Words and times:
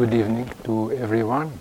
Good 0.00 0.14
evening 0.14 0.50
to 0.64 0.92
everyone. 0.92 1.52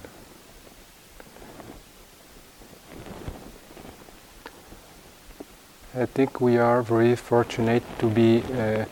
I 5.93 6.05
think 6.05 6.39
we 6.39 6.57
are 6.57 6.81
very 6.81 7.17
fortunate 7.17 7.83
to 7.99 8.05
be 8.07 8.41
uh, 8.53 8.85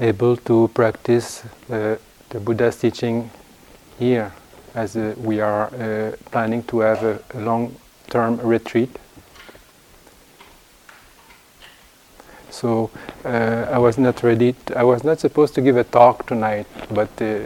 able 0.00 0.38
to 0.38 0.68
practice 0.68 1.44
uh, 1.68 1.96
the 2.30 2.40
Buddha's 2.40 2.76
teaching 2.76 3.30
here, 3.98 4.32
as 4.74 4.96
uh, 4.96 5.14
we 5.18 5.40
are 5.40 5.66
uh, 5.74 6.16
planning 6.30 6.62
to 6.62 6.78
have 6.78 7.02
a, 7.02 7.22
a 7.34 7.40
long-term 7.40 8.40
retreat. 8.40 8.98
So 12.48 12.90
uh, 13.22 13.66
I 13.70 13.76
was 13.76 13.98
not 13.98 14.22
ready. 14.22 14.54
T- 14.54 14.74
I 14.74 14.84
was 14.84 15.04
not 15.04 15.20
supposed 15.20 15.54
to 15.56 15.60
give 15.60 15.76
a 15.76 15.84
talk 15.84 16.24
tonight, 16.24 16.66
but 16.90 17.10
uh, 17.20 17.36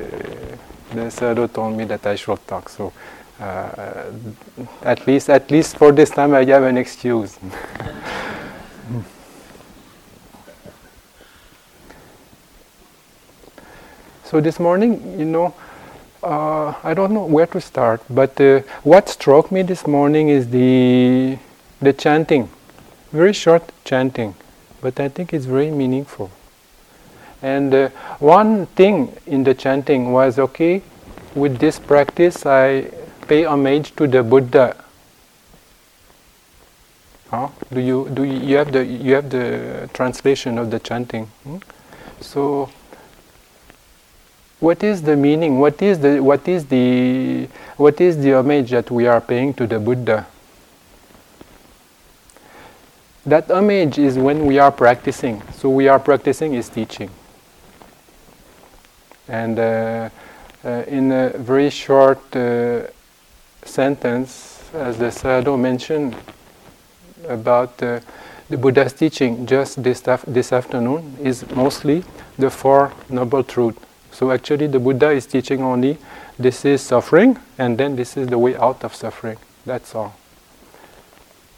the 0.94 1.10
Sayadaw 1.10 1.52
told 1.52 1.76
me 1.76 1.84
that 1.84 2.06
I 2.06 2.14
should 2.14 2.46
talk. 2.46 2.68
So 2.68 2.92
uh, 3.40 4.12
at 4.82 5.06
least, 5.06 5.28
at 5.28 5.50
least 5.50 5.76
for 5.76 5.92
this 5.92 6.10
time, 6.10 6.34
I 6.34 6.44
have 6.44 6.62
an 6.62 6.78
excuse. 6.78 7.38
so 14.24 14.40
this 14.40 14.60
morning, 14.60 15.18
you 15.18 15.24
know, 15.24 15.54
uh, 16.22 16.74
I 16.82 16.94
don't 16.94 17.12
know 17.12 17.24
where 17.24 17.46
to 17.48 17.60
start, 17.60 18.00
but 18.08 18.40
uh, 18.40 18.60
what 18.82 19.08
struck 19.08 19.52
me 19.52 19.62
this 19.62 19.86
morning 19.86 20.28
is 20.28 20.48
the 20.48 21.36
the 21.82 21.92
chanting, 21.92 22.48
very 23.12 23.34
short 23.34 23.70
chanting, 23.84 24.34
but 24.80 24.98
I 24.98 25.08
think 25.10 25.34
it's 25.34 25.44
very 25.44 25.70
meaningful. 25.70 26.30
And 27.42 27.74
uh, 27.74 27.88
one 28.20 28.64
thing 28.68 29.14
in 29.26 29.44
the 29.44 29.52
chanting 29.52 30.12
was 30.12 30.38
okay. 30.38 30.82
With 31.34 31.58
this 31.58 31.78
practice, 31.78 32.46
I 32.46 32.90
pay 33.26 33.44
homage 33.44 33.94
to 33.96 34.06
the 34.06 34.22
Buddha. 34.22 34.76
Huh? 37.30 37.48
Do 37.72 37.80
you 37.80 38.08
do 38.14 38.22
you, 38.22 38.38
you 38.38 38.56
have 38.56 38.70
the 38.72 38.84
you 38.84 39.14
have 39.14 39.30
the 39.30 39.90
translation 39.92 40.58
of 40.58 40.70
the 40.70 40.78
chanting? 40.78 41.26
Hmm? 41.42 41.56
So 42.20 42.70
what 44.60 44.84
is 44.84 45.02
the 45.02 45.16
meaning? 45.16 45.58
What 45.58 45.82
is 45.82 45.98
the 45.98 46.20
what 46.20 46.46
is 46.46 46.66
the 46.66 47.48
what 47.76 48.00
is 48.00 48.16
the 48.22 48.32
homage 48.34 48.70
that 48.70 48.90
we 48.90 49.06
are 49.06 49.20
paying 49.20 49.52
to 49.54 49.66
the 49.66 49.80
Buddha? 49.80 50.26
That 53.26 53.50
homage 53.50 53.98
is 53.98 54.16
when 54.18 54.46
we 54.46 54.58
are 54.58 54.70
practicing. 54.70 55.42
So 55.52 55.68
we 55.70 55.88
are 55.88 55.98
practicing 55.98 56.54
is 56.54 56.68
teaching. 56.68 57.10
And 59.26 59.58
uh, 59.58 60.10
in 60.64 61.12
a 61.12 61.30
very 61.36 61.70
short 61.70 62.34
uh, 62.36 62.82
sentence, 63.64 64.62
as 64.74 64.98
the 64.98 65.06
Sayadaw 65.06 65.58
mentioned 65.58 66.16
about 67.28 67.82
uh, 67.82 68.00
the 68.48 68.56
Buddha's 68.56 68.92
teaching 68.92 69.46
just 69.46 69.82
this, 69.82 70.00
this 70.26 70.52
afternoon, 70.52 71.16
is 71.20 71.48
mostly 71.50 72.04
the 72.38 72.50
Four 72.50 72.92
Noble 73.08 73.42
Truths. 73.42 73.78
So 74.12 74.30
actually, 74.30 74.68
the 74.68 74.78
Buddha 74.78 75.10
is 75.10 75.26
teaching 75.26 75.62
only 75.62 75.98
this 76.38 76.64
is 76.64 76.82
suffering, 76.82 77.38
and 77.58 77.78
then 77.78 77.96
this 77.96 78.16
is 78.16 78.28
the 78.28 78.38
way 78.38 78.56
out 78.56 78.82
of 78.84 78.94
suffering. 78.94 79.36
That's 79.64 79.94
all. 79.94 80.14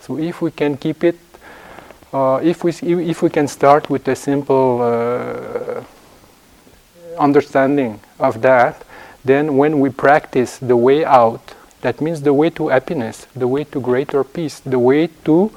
So 0.01 0.19
if 0.19 0.43
we 0.43 0.51
can 0.51 0.77
keep 0.77 1.03
it, 1.03 1.17
uh, 2.13 2.41
if 2.43 2.63
we 2.63 2.73
if 2.73 3.23
we 3.23 3.31
can 3.31 3.49
start 3.49 3.91
with 3.91 4.07
a 4.09 4.15
simple 4.15 4.83
uh, 4.83 5.83
understanding 7.19 8.01
of 8.19 8.41
that, 8.43 8.86
then 9.27 9.57
when 9.57 9.81
we 9.81 9.91
practice 9.91 10.59
the 10.59 10.77
way 10.77 11.05
out, 11.05 11.55
that 11.81 12.01
means 12.01 12.23
the 12.23 12.33
way 12.33 12.51
to 12.51 12.69
happiness, 12.69 13.27
the 13.35 13.49
way 13.49 13.65
to 13.65 13.81
greater 13.81 14.25
peace, 14.25 14.61
the 14.61 14.79
way 14.79 15.09
to 15.25 15.51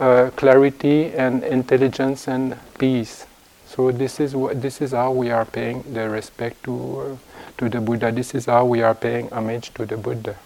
uh, 0.00 0.30
clarity 0.36 1.12
and 1.14 1.42
intelligence 1.44 2.28
and 2.28 2.56
peace. 2.78 3.26
So 3.66 3.90
this 3.90 4.20
is 4.20 4.36
what 4.36 4.60
this 4.62 4.80
is 4.80 4.92
how 4.92 5.10
we 5.12 5.30
are 5.30 5.44
paying 5.44 5.82
the 5.92 6.08
respect 6.08 6.62
to 6.64 6.74
uh, 7.00 7.16
to 7.58 7.68
the 7.68 7.80
Buddha. 7.80 8.12
This 8.12 8.34
is 8.34 8.46
how 8.46 8.66
we 8.66 8.82
are 8.82 8.94
paying 8.94 9.30
homage 9.30 9.72
to 9.74 9.86
the 9.86 9.96
Buddha. 9.96 10.36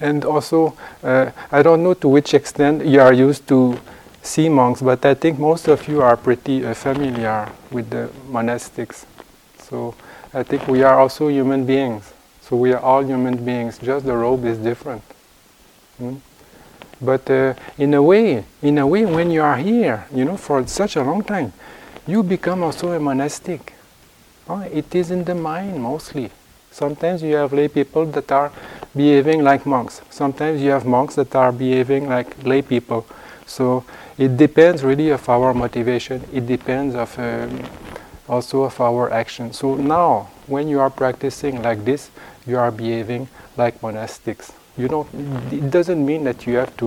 And 0.00 0.24
also, 0.24 0.74
uh, 1.02 1.30
I 1.50 1.62
don't 1.62 1.82
know 1.82 1.94
to 1.94 2.08
which 2.08 2.34
extent 2.34 2.84
you 2.84 3.00
are 3.00 3.12
used 3.12 3.46
to 3.48 3.78
see 4.22 4.48
monks, 4.48 4.80
but 4.80 5.04
I 5.04 5.14
think 5.14 5.38
most 5.38 5.68
of 5.68 5.86
you 5.88 6.00
are 6.00 6.16
pretty 6.16 6.64
uh, 6.64 6.74
familiar 6.74 7.50
with 7.70 7.90
the 7.90 8.08
monastics. 8.28 9.04
So 9.58 9.94
I 10.32 10.42
think 10.42 10.68
we 10.68 10.82
are 10.82 10.98
also 10.98 11.28
human 11.28 11.66
beings. 11.66 12.12
So 12.40 12.56
we 12.56 12.72
are 12.72 12.80
all 12.80 13.04
human 13.04 13.44
beings. 13.44 13.78
Just 13.78 14.06
the 14.06 14.16
robe 14.16 14.44
is 14.44 14.58
different. 14.58 15.02
Hmm? 15.98 16.16
But 17.00 17.28
uh, 17.30 17.54
in 17.78 17.94
a 17.94 18.02
way, 18.02 18.44
in 18.62 18.78
a 18.78 18.86
way, 18.86 19.04
when 19.04 19.30
you 19.30 19.42
are 19.42 19.56
here, 19.56 20.06
you 20.14 20.24
know, 20.24 20.36
for 20.36 20.64
such 20.68 20.94
a 20.96 21.02
long 21.02 21.24
time, 21.24 21.52
you 22.06 22.22
become 22.22 22.62
also 22.62 22.92
a 22.92 23.00
monastic. 23.00 23.74
Oh, 24.48 24.60
it 24.60 24.94
is 24.94 25.10
in 25.10 25.24
the 25.24 25.34
mind 25.34 25.82
mostly. 25.82 26.30
Sometimes 26.70 27.22
you 27.22 27.34
have 27.34 27.52
lay 27.52 27.68
people 27.68 28.06
that 28.06 28.30
are 28.32 28.52
behaving 28.96 29.42
like 29.42 29.66
monks. 29.66 30.00
Sometimes 30.10 30.62
you 30.62 30.70
have 30.70 30.86
monks 30.86 31.16
that 31.16 31.34
are 31.34 31.52
behaving 31.52 32.08
like 32.08 32.42
lay 32.44 32.62
people. 32.62 33.06
So 33.46 33.84
it 34.22 34.36
depends 34.36 34.84
really 34.84 35.10
of 35.10 35.28
our 35.28 35.52
motivation. 35.52 36.22
It 36.32 36.46
depends 36.46 36.94
of 36.94 37.18
um, 37.18 37.64
also 38.28 38.62
of 38.62 38.80
our 38.80 39.10
action. 39.12 39.52
So 39.52 39.74
now, 39.74 40.30
when 40.46 40.68
you 40.68 40.78
are 40.78 40.90
practicing 40.90 41.60
like 41.62 41.84
this, 41.84 42.10
you 42.46 42.56
are 42.56 42.70
behaving 42.70 43.28
like 43.56 43.80
monastics. 43.80 44.52
You 44.76 44.86
don't. 44.86 45.08
It 45.52 45.70
doesn't 45.70 46.06
mean 46.06 46.22
that 46.24 46.46
you 46.46 46.54
have 46.54 46.76
to, 46.76 46.86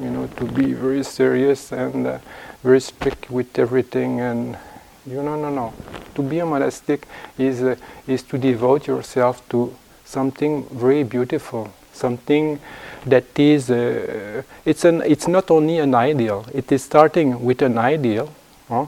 you 0.00 0.10
know, 0.10 0.26
to 0.26 0.44
be 0.44 0.72
very 0.72 1.04
serious 1.04 1.70
and 1.70 2.06
uh, 2.06 2.18
very 2.64 2.80
strict 2.80 3.30
with 3.30 3.56
everything. 3.60 4.20
And 4.20 4.58
you 5.06 5.22
know, 5.22 5.36
no, 5.36 5.50
no. 5.50 5.72
To 6.16 6.22
be 6.22 6.40
a 6.40 6.46
monastic 6.46 7.06
is 7.38 7.62
uh, 7.62 7.76
is 8.08 8.24
to 8.24 8.38
devote 8.38 8.88
yourself 8.88 9.48
to 9.50 9.72
something 10.12 10.64
very 10.70 11.02
beautiful, 11.04 11.72
something 11.92 12.60
that 13.06 13.38
is. 13.38 13.70
Uh, 13.70 14.42
it's 14.64 14.84
an. 14.84 15.02
It's 15.02 15.26
not 15.26 15.50
only 15.50 15.78
an 15.78 15.94
ideal. 15.94 16.44
It 16.52 16.70
is 16.70 16.84
starting 16.84 17.44
with 17.44 17.62
an 17.62 17.78
ideal, 17.78 18.28
huh? 18.68 18.86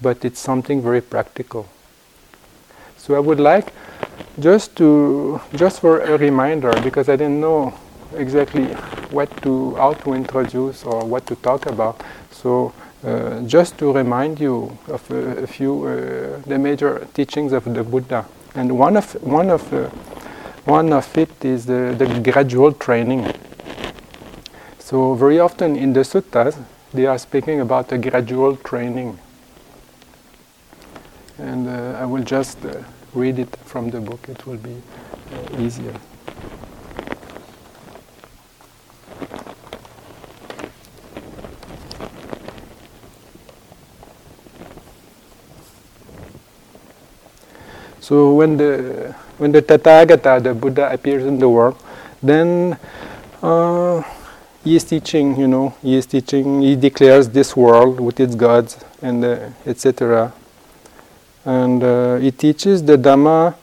but 0.00 0.24
it's 0.24 0.40
something 0.40 0.82
very 0.82 1.00
practical. 1.00 1.66
So 2.96 3.14
I 3.14 3.20
would 3.20 3.40
like 3.40 3.72
just 4.38 4.76
to 4.76 5.40
just 5.54 5.80
for 5.80 6.00
a 6.00 6.16
reminder 6.18 6.72
because 6.82 7.08
I 7.08 7.16
didn't 7.16 7.40
know 7.40 7.72
exactly 8.14 8.66
what 9.10 9.30
to 9.42 9.74
how 9.76 9.94
to 10.04 10.12
introduce 10.14 10.84
or 10.84 11.04
what 11.04 11.26
to 11.26 11.34
talk 11.36 11.66
about. 11.66 12.02
So 12.30 12.72
uh, 13.04 13.40
just 13.46 13.78
to 13.78 13.92
remind 13.92 14.40
you 14.40 14.76
of 14.88 15.10
a, 15.10 15.44
a 15.44 15.46
few 15.46 15.86
uh, 15.86 16.42
the 16.46 16.58
major 16.58 17.06
teachings 17.14 17.52
of 17.52 17.64
the 17.64 17.82
Buddha, 17.82 18.24
and 18.54 18.78
one 18.78 18.96
of 18.96 19.14
one 19.22 19.50
of 19.50 19.72
uh, 19.72 19.88
one 20.68 20.92
of 20.92 21.16
it 21.16 21.42
is 21.42 21.64
the, 21.64 21.94
the 21.96 22.20
gradual 22.30 22.72
training. 22.72 23.32
So 24.78 25.14
very 25.14 25.40
often 25.40 25.76
in 25.76 25.94
the 25.94 26.00
suttas 26.00 26.62
they 26.92 27.06
are 27.06 27.18
speaking 27.18 27.60
about 27.60 27.90
a 27.90 27.96
gradual 27.96 28.56
training, 28.56 29.18
and 31.38 31.68
uh, 31.68 31.98
I 31.98 32.04
will 32.04 32.22
just 32.22 32.62
uh, 32.66 32.82
read 33.14 33.38
it 33.38 33.56
from 33.64 33.90
the 33.90 34.00
book. 34.00 34.28
It 34.28 34.46
will 34.46 34.58
be 34.58 34.76
uh, 35.32 35.58
easier. 35.58 35.94
So 48.00 48.34
when 48.34 48.58
the 48.58 49.14
when 49.38 49.52
the 49.52 49.62
Tathagata, 49.62 50.42
the 50.42 50.54
Buddha, 50.54 50.92
appears 50.92 51.24
in 51.24 51.38
the 51.38 51.48
world, 51.48 51.80
then 52.22 52.78
uh, 53.42 54.02
he 54.64 54.76
is 54.76 54.84
teaching. 54.84 55.36
You 55.38 55.48
know, 55.48 55.74
he 55.80 55.96
is 55.96 56.06
teaching. 56.06 56.60
He 56.60 56.76
declares 56.76 57.28
this 57.30 57.56
world 57.56 58.00
with 58.00 58.20
its 58.20 58.34
gods 58.34 58.84
and 59.00 59.24
uh, 59.24 59.50
etc. 59.64 60.32
And 61.44 61.82
uh, 61.82 62.16
he 62.16 62.30
teaches 62.30 62.84
the 62.84 62.98
Dhamma 62.98 63.54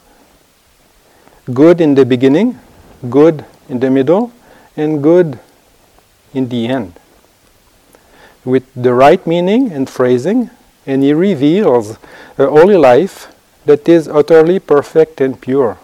good 1.53 1.81
in 1.81 1.93
the 1.93 2.05
beginning, 2.05 2.57
good 3.09 3.45
in 3.69 3.79
the 3.79 3.91
middle, 3.91 4.31
and 4.75 5.03
good 5.03 5.39
in 6.33 6.49
the 6.49 6.67
end, 6.67 6.93
with 8.43 8.63
the 8.75 8.93
right 8.93 9.25
meaning 9.27 9.71
and 9.71 9.89
phrasing. 9.89 10.49
And 10.87 11.03
he 11.03 11.13
reveals 11.13 11.97
a 12.37 12.47
holy 12.47 12.77
life 12.77 13.34
that 13.65 13.89
is 13.89 14.07
utterly 14.07 14.59
perfect 14.59 15.21
and 15.21 15.39
pure. 15.39 15.77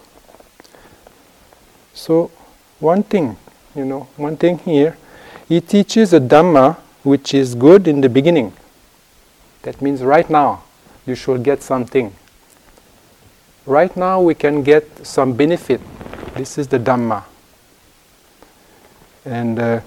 So, 1.94 2.30
one 2.78 3.02
thing, 3.02 3.36
you 3.74 3.84
know, 3.84 4.08
one 4.16 4.36
thing 4.36 4.58
here, 4.58 4.96
he 5.48 5.60
teaches 5.60 6.12
a 6.12 6.20
Dhamma 6.20 6.76
which 7.02 7.34
is 7.34 7.54
good 7.54 7.86
in 7.86 8.00
the 8.00 8.08
beginning. 8.08 8.52
That 9.62 9.82
means 9.82 10.02
right 10.02 10.28
now. 10.28 10.62
you 11.06 11.14
should 11.14 11.42
get 11.42 11.62
something. 11.62 12.14
Right 13.66 13.96
now 13.96 14.20
we 14.20 14.34
can 14.34 14.62
get 14.62 15.06
some 15.06 15.34
benefit. 15.34 15.80
This 16.36 16.58
is 16.58 16.68
the 16.68 16.78
Dhamma. 16.78 17.24
And 19.24 19.58
uh, 19.58 19.80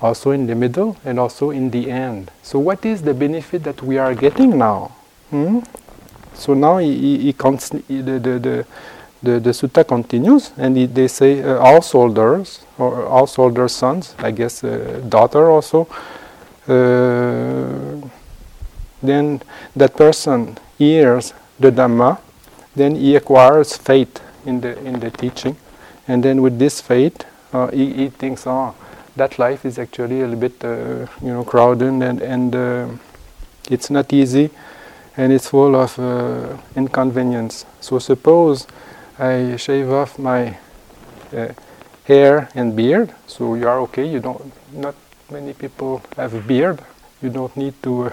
also 0.00 0.30
in 0.30 0.46
the 0.46 0.54
middle 0.54 0.96
and 1.04 1.18
also 1.18 1.50
in 1.50 1.70
the 1.70 1.90
end. 1.90 2.30
So 2.42 2.58
what 2.58 2.84
is 2.84 3.02
the 3.02 3.14
benefit 3.14 3.64
that 3.64 3.82
we 3.82 3.98
are 3.98 4.14
getting 4.14 4.58
now? 4.58 4.94
Hmm? 5.32 5.60
So 6.34 6.52
now 6.52 6.76
he, 6.76 6.94
he, 6.94 7.18
he 7.18 7.32
the, 7.32 8.18
the, 8.20 8.38
the, 8.38 8.66
the, 9.22 9.40
the 9.40 9.50
sutta 9.50 9.82
continues 9.88 10.52
and 10.58 10.76
he, 10.76 10.84
they 10.84 11.08
say 11.08 11.42
uh, 11.42 11.58
householders 11.58 12.66
or 12.76 13.08
householder 13.08 13.66
sons, 13.68 14.14
I 14.18 14.30
guess 14.30 14.62
uh, 14.62 15.00
daughter 15.08 15.50
also, 15.50 15.88
uh, 16.68 18.06
then 19.02 19.40
that 19.74 19.96
person 19.96 20.58
hears 20.76 21.32
the 21.58 21.72
Dhamma, 21.72 22.20
then 22.76 22.96
he 22.96 23.16
acquires 23.16 23.74
faith 23.74 24.20
in 24.44 24.60
the, 24.60 24.78
in 24.80 25.00
the 25.00 25.10
teaching 25.10 25.56
and 26.06 26.22
then 26.22 26.42
with 26.42 26.58
this 26.58 26.82
faith 26.82 27.24
uh, 27.54 27.68
he, 27.68 27.90
he 27.94 28.08
thinks, 28.10 28.46
oh, 28.46 28.74
that 29.16 29.38
life 29.38 29.64
is 29.64 29.78
actually 29.78 30.20
a 30.20 30.26
little 30.26 30.40
bit, 30.40 30.62
uh, 30.62 31.06
you 31.22 31.32
know, 31.32 31.42
crowded 31.42 31.88
and, 32.02 32.20
and 32.20 32.54
uh, 32.54 32.86
it's 33.70 33.88
not 33.88 34.12
easy 34.12 34.50
and 35.16 35.32
it's 35.32 35.48
full 35.48 35.76
of 35.76 35.98
uh, 35.98 36.56
inconvenience. 36.76 37.64
So 37.80 37.98
suppose 37.98 38.66
I 39.18 39.56
shave 39.56 39.90
off 39.90 40.18
my 40.18 40.56
uh, 41.36 41.48
hair 42.04 42.48
and 42.54 42.74
beard, 42.74 43.14
so 43.26 43.54
you 43.54 43.68
are 43.68 43.80
okay. 43.80 44.06
You 44.06 44.20
don't. 44.20 44.52
Not 44.72 44.94
many 45.30 45.52
people 45.52 46.02
have 46.16 46.34
a 46.34 46.40
beard. 46.40 46.80
You 47.22 47.30
don't 47.30 47.56
need 47.56 47.74
to 47.82 48.06
uh, 48.06 48.12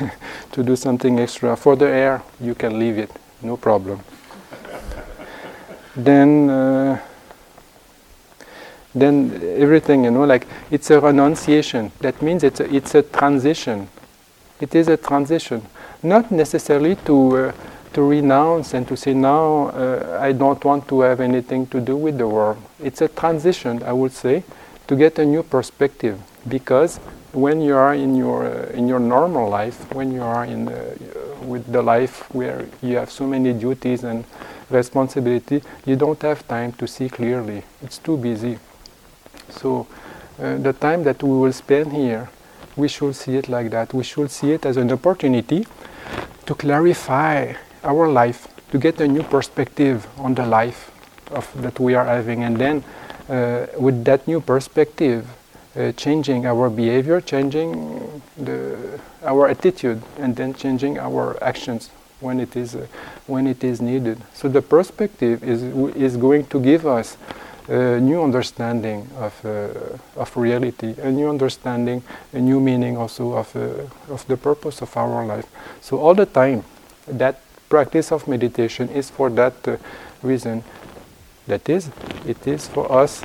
to 0.52 0.62
do 0.62 0.76
something 0.76 1.18
extra 1.18 1.56
for 1.56 1.76
the 1.76 1.86
hair. 1.86 2.22
You 2.40 2.54
can 2.54 2.78
leave 2.78 2.98
it, 2.98 3.10
no 3.42 3.56
problem. 3.56 4.00
then 5.96 6.48
uh, 6.48 6.98
then 8.94 9.40
everything, 9.56 10.04
you 10.04 10.10
know, 10.10 10.24
like 10.24 10.46
it's 10.70 10.90
a 10.90 11.00
renunciation. 11.00 11.92
That 12.00 12.20
means 12.22 12.42
it's 12.42 12.60
a, 12.60 12.74
it's 12.74 12.94
a 12.94 13.02
transition. 13.02 13.88
It 14.60 14.74
is 14.74 14.88
a 14.88 14.96
transition, 14.96 15.62
not 16.02 16.30
necessarily 16.30 16.96
to 17.06 17.36
uh, 17.36 17.52
to 17.92 18.02
renounce 18.02 18.74
and 18.74 18.86
to 18.86 18.96
say 18.96 19.14
now 19.14 19.68
uh, 19.68 20.18
I 20.20 20.32
don't 20.32 20.64
want 20.64 20.86
to 20.88 21.00
have 21.00 21.20
anything 21.20 21.66
to 21.68 21.80
do 21.80 21.96
with 21.96 22.18
the 22.18 22.28
world. 22.28 22.58
It's 22.78 23.00
a 23.00 23.08
transition, 23.08 23.82
I 23.82 23.92
would 23.92 24.12
say, 24.12 24.44
to 24.86 24.96
get 24.96 25.18
a 25.18 25.24
new 25.24 25.42
perspective. 25.42 26.20
Because 26.48 26.98
when 27.32 27.60
you 27.60 27.74
are 27.74 27.94
in 27.94 28.14
your 28.16 28.46
uh, 28.46 28.70
in 28.72 28.88
your 28.88 29.00
normal 29.00 29.48
life, 29.48 29.92
when 29.92 30.12
you 30.12 30.22
are 30.22 30.44
in 30.44 30.68
uh, 30.68 30.94
with 31.42 31.70
the 31.72 31.82
life 31.82 32.32
where 32.34 32.66
you 32.82 32.96
have 32.96 33.10
so 33.10 33.26
many 33.26 33.52
duties 33.52 34.04
and 34.04 34.24
responsibility, 34.70 35.62
you 35.84 35.96
don't 35.96 36.22
have 36.22 36.46
time 36.46 36.72
to 36.72 36.86
see 36.86 37.08
clearly. 37.08 37.62
It's 37.82 37.98
too 37.98 38.16
busy. 38.16 38.58
So 39.50 39.86
uh, 40.38 40.56
the 40.58 40.72
time 40.72 41.02
that 41.04 41.22
we 41.22 41.36
will 41.36 41.52
spend 41.52 41.92
here, 41.92 42.28
we 42.76 42.88
should 42.88 43.14
see 43.14 43.36
it 43.36 43.48
like 43.48 43.70
that. 43.70 43.92
We 43.94 44.04
should 44.04 44.30
see 44.30 44.52
it 44.52 44.66
as 44.66 44.76
an 44.76 44.90
opportunity 44.92 45.66
to 46.46 46.54
clarify 46.54 47.54
our 47.84 48.08
life, 48.08 48.48
to 48.70 48.78
get 48.78 49.00
a 49.00 49.08
new 49.08 49.22
perspective 49.22 50.06
on 50.18 50.34
the 50.34 50.46
life 50.46 50.90
of, 51.30 51.48
that 51.62 51.78
we 51.78 51.94
are 51.94 52.04
having, 52.04 52.44
and 52.44 52.56
then 52.56 52.84
uh, 53.28 53.66
with 53.78 54.04
that 54.04 54.26
new 54.26 54.40
perspective, 54.40 55.26
uh, 55.76 55.92
changing 55.92 56.46
our 56.46 56.68
behavior, 56.68 57.20
changing 57.20 58.22
the, 58.36 58.98
our 59.22 59.48
attitude, 59.48 60.02
and 60.18 60.34
then 60.34 60.52
changing 60.54 60.98
our 60.98 61.42
actions 61.42 61.90
when 62.20 62.40
it 62.40 62.56
is 62.56 62.74
uh, 62.74 62.86
when 63.26 63.46
it 63.46 63.64
is 63.64 63.80
needed. 63.80 64.18
So 64.34 64.48
the 64.48 64.62
perspective 64.62 65.42
is 65.42 65.62
is 65.94 66.16
going 66.16 66.46
to 66.46 66.60
give 66.60 66.86
us 66.86 67.16
a 67.68 68.00
new 68.00 68.22
understanding 68.22 69.08
of, 69.16 69.44
uh, 69.44 70.20
of 70.20 70.36
reality, 70.36 70.94
a 71.02 71.10
new 71.10 71.28
understanding, 71.28 72.02
a 72.32 72.38
new 72.38 72.60
meaning 72.60 72.96
also 72.96 73.34
of, 73.34 73.54
uh, 73.54 74.12
of 74.12 74.26
the 74.26 74.36
purpose 74.36 74.82
of 74.82 74.96
our 74.96 75.24
life. 75.26 75.46
So 75.80 75.98
all 75.98 76.14
the 76.14 76.26
time, 76.26 76.64
that 77.06 77.40
practice 77.68 78.12
of 78.12 78.26
meditation 78.26 78.88
is 78.88 79.10
for 79.10 79.30
that 79.30 79.68
uh, 79.68 79.76
reason. 80.22 80.64
That 81.46 81.68
is, 81.68 81.90
it 82.26 82.46
is 82.46 82.68
for 82.68 82.90
us 82.90 83.24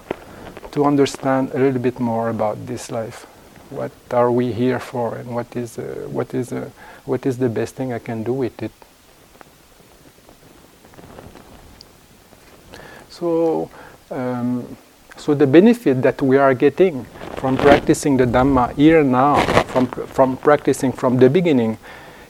to 0.72 0.86
understand 0.86 1.52
a 1.54 1.60
little 1.60 1.82
bit 1.82 2.00
more 2.00 2.30
about 2.30 2.66
this 2.66 2.92
life. 2.92 3.26
What 3.70 3.92
are 4.12 4.32
we 4.32 4.52
here 4.52 4.80
for, 4.80 5.16
and 5.16 5.34
what 5.34 5.56
is 5.56 5.80
uh, 5.80 6.08
what 6.12 6.34
is 6.34 6.54
uh, 6.54 6.70
what 7.06 7.26
is 7.26 7.38
the 7.38 7.50
best 7.50 7.76
thing 7.76 7.94
I 7.94 8.00
can 8.00 8.24
do 8.24 8.34
with 8.34 8.62
it? 8.62 8.72
So 13.10 13.70
um, 14.12 14.78
so 15.18 15.34
the 15.34 15.48
benefit 15.48 16.02
that 16.02 16.22
we 16.22 16.38
are 16.38 16.54
getting 16.54 17.06
from 17.38 17.58
practicing 17.58 18.18
the 18.18 18.26
Dhamma 18.26 18.76
here 18.76 19.04
now, 19.04 19.40
from, 19.66 19.88
from 19.88 20.38
practicing 20.38 20.92
from 20.92 21.18
the 21.18 21.30
beginning, 21.30 21.78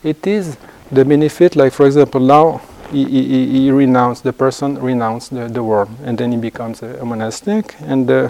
it 0.03 0.25
is 0.27 0.57
the 0.91 1.03
benefit, 1.03 1.55
like 1.55 1.73
for 1.73 1.85
example, 1.85 2.19
now 2.21 2.61
he, 2.91 3.05
he, 3.05 3.47
he 3.47 3.71
renounced, 3.71 4.23
the 4.23 4.33
person 4.33 4.79
renounced 4.79 5.33
the, 5.33 5.47
the 5.47 5.63
world, 5.63 5.89
and 6.03 6.17
then 6.17 6.31
he 6.31 6.37
becomes 6.37 6.83
a, 6.83 6.99
a 6.99 7.05
monastic. 7.05 7.75
And, 7.81 8.09
uh, 8.09 8.29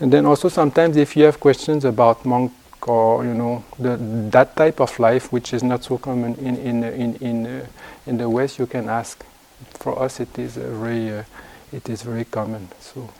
and 0.00 0.12
then 0.12 0.26
also 0.26 0.48
sometimes 0.48 0.96
if 0.96 1.16
you 1.16 1.24
have 1.24 1.38
questions 1.38 1.84
about 1.84 2.24
monk 2.24 2.52
or 2.86 3.24
you 3.24 3.34
know 3.34 3.64
the, 3.78 3.96
that 4.30 4.56
type 4.56 4.80
of 4.80 4.98
life, 4.98 5.32
which 5.32 5.52
is 5.52 5.62
not 5.62 5.82
so 5.84 5.98
common 5.98 6.34
in 6.36 6.56
in 6.56 6.84
in 6.84 7.14
in, 7.16 7.46
uh, 7.46 7.66
in 8.06 8.18
the 8.18 8.28
West, 8.28 8.58
you 8.58 8.66
can 8.66 8.88
ask 8.88 9.24
for 9.76 10.02
us 10.02 10.20
it 10.20 10.38
is 10.38 10.56
very 10.56 11.10
uh, 11.10 11.24
it 11.72 11.88
is 11.88 12.02
very 12.02 12.24
common. 12.24 12.68
So. 12.80 13.10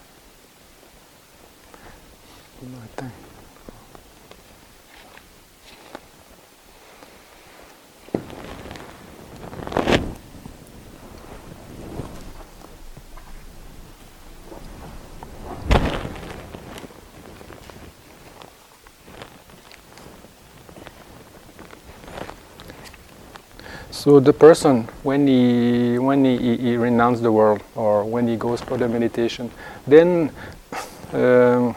So 24.06 24.20
the 24.20 24.32
person, 24.32 24.84
when 25.02 25.26
he 25.26 25.98
when 25.98 26.24
he, 26.24 26.36
he, 26.38 26.56
he 26.58 26.76
renounces 26.76 27.22
the 27.22 27.32
world, 27.32 27.60
or 27.74 28.04
when 28.04 28.28
he 28.28 28.36
goes 28.36 28.60
for 28.60 28.78
the 28.78 28.86
meditation, 28.86 29.50
then 29.84 30.30
um, 31.12 31.74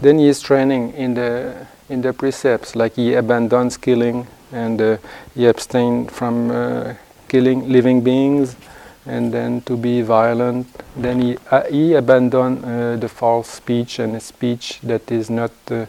then 0.00 0.18
he 0.18 0.28
is 0.28 0.40
training 0.40 0.94
in 0.94 1.12
the 1.12 1.66
in 1.90 2.00
the 2.00 2.14
precepts, 2.14 2.74
like 2.74 2.94
he 2.94 3.12
abandons 3.12 3.76
killing 3.76 4.28
and 4.50 4.80
uh, 4.80 4.96
he 5.34 5.46
abstains 5.46 6.10
from 6.10 6.50
uh, 6.50 6.94
killing 7.28 7.70
living 7.70 8.00
beings, 8.00 8.56
and 9.04 9.30
then 9.30 9.60
to 9.66 9.76
be 9.76 10.00
violent. 10.00 10.66
Then 10.96 11.20
he 11.20 11.36
uh, 11.50 11.64
he 11.64 11.92
abandons 11.92 12.64
uh, 12.64 12.96
the 12.98 13.10
false 13.10 13.50
speech 13.50 13.98
and 13.98 14.22
speech 14.22 14.80
that 14.84 15.12
is 15.12 15.28
not 15.28 15.52
uh, 15.70 15.84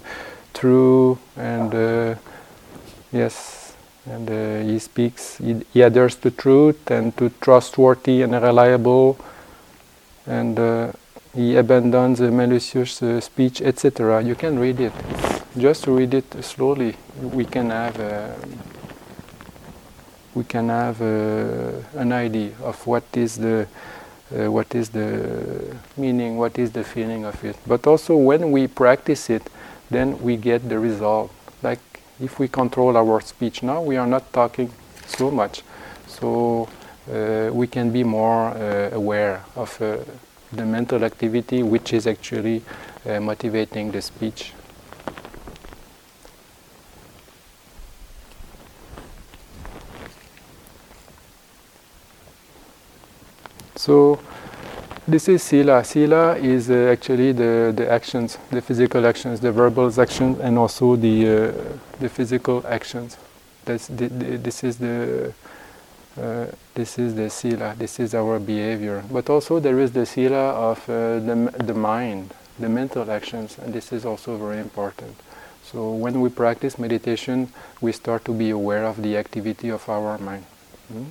true, 0.54 1.20
and 1.38 1.74
uh, 1.74 2.16
yes 3.14 3.61
and 4.06 4.30
uh, 4.30 4.60
he 4.62 4.80
speaks, 4.80 5.38
he, 5.38 5.62
he, 5.74 5.82
adheres 5.82 6.16
to 6.16 6.32
truth 6.32 6.90
and 6.90 7.16
to 7.18 7.30
trustworthy 7.42 8.22
and 8.24 8.34
reliable, 8.34 9.18
and 10.26 10.58
uh, 10.58 10.92
he 11.36 11.56
abandons 11.56 12.20
the 12.20 12.32
malicious 12.32 13.02
uh, 13.02 13.22
speech, 13.22 13.62
etc. 13.62 14.22
You 14.24 14.36
can 14.36 14.60
read 14.60 14.80
it. 14.80 14.94
Just 15.58 15.88
read 15.88 16.14
it 16.14 16.44
slowly. 16.44 16.96
We 17.22 17.46
can 17.46 17.70
have 17.70 18.00
uh, 18.00 18.34
we 20.34 20.44
can 20.46 20.70
have 20.70 21.02
uh, 21.02 22.00
an 22.00 22.12
idea 22.12 22.52
of 22.64 22.86
what 22.88 23.04
is 23.14 23.38
the 23.38 23.68
uh, 24.34 24.50
what 24.50 24.74
is 24.74 24.90
the 24.90 25.78
meaning, 25.98 26.38
what 26.38 26.58
is 26.58 26.72
the 26.72 26.84
feeling 26.84 27.26
of 27.26 27.44
it. 27.44 27.58
But 27.68 27.86
also 27.86 28.16
when 28.16 28.52
we 28.52 28.68
practice 28.68 29.30
it, 29.30 29.50
then 29.90 30.22
we 30.22 30.38
get 30.38 30.68
the 30.70 30.80
result. 30.80 31.32
Like 31.62 31.80
if 32.22 32.40
we 32.40 32.48
control 32.48 32.96
our 32.96 33.20
speech 33.22 33.64
now, 33.64 33.82
we 33.82 33.98
are 33.98 34.08
not 34.08 34.32
talking 34.32 34.72
so 35.08 35.32
much. 35.32 35.64
So 36.08 36.70
uh, 37.12 37.50
we 37.52 37.68
can 37.68 37.92
be 37.92 38.04
more 38.04 38.50
uh, 38.50 38.90
aware 38.92 39.44
of 39.56 39.82
uh, 39.82 39.98
the 40.52 40.66
mental 40.66 41.04
activity 41.04 41.64
which 41.64 41.94
is 41.94 42.08
actually 42.08 42.62
uh, 43.06 43.20
motivating 43.20 43.92
the 43.92 44.02
speech. 44.02 44.54
So 53.76 54.20
this 55.08 55.28
is 55.28 55.44
sila. 55.44 55.84
Sila 55.84 56.36
is 56.38 56.70
uh, 56.70 56.90
actually 56.92 57.32
the, 57.32 57.74
the 57.76 57.90
actions, 57.90 58.38
the 58.52 58.62
physical 58.62 59.06
actions, 59.06 59.40
the 59.40 59.52
verbal 59.52 59.88
actions, 60.00 60.40
and 60.40 60.58
also 60.58 60.96
the 60.96 61.28
uh, 61.28 61.52
the 62.00 62.10
physical 62.10 62.66
actions. 62.68 63.18
That's 63.66 63.88
the, 63.88 64.08
the, 64.08 64.38
this 64.38 64.64
is 64.64 64.78
the 64.78 65.34
uh, 66.20 66.46
this 66.76 67.00
is 67.00 67.16
the 67.16 67.30
sila. 67.30 67.76
This 67.78 68.00
is 68.00 68.14
our 68.14 68.40
behavior. 68.40 69.04
But 69.12 69.30
also 69.30 69.60
there 69.60 69.80
is 69.80 69.92
the 69.92 70.06
sila 70.06 70.52
of 70.72 70.90
uh, 70.90 71.20
the 71.20 71.54
the 71.64 71.74
mind, 71.74 72.34
the 72.60 72.70
mental 72.70 73.10
actions, 73.12 73.58
and 73.58 73.74
this 73.74 73.92
is 73.92 74.06
also 74.06 74.38
very 74.38 74.60
important. 74.60 75.16
So 75.64 75.92
when 75.92 76.20
we 76.20 76.30
practice 76.30 76.78
meditation, 76.78 77.54
we 77.80 77.92
start 77.92 78.26
to 78.26 78.34
be 78.34 78.50
aware 78.50 78.86
of 78.86 79.02
the 79.02 79.16
activity 79.18 79.70
of 79.70 79.88
our 79.88 80.18
mind. 80.18 80.44
Hmm? 80.92 81.06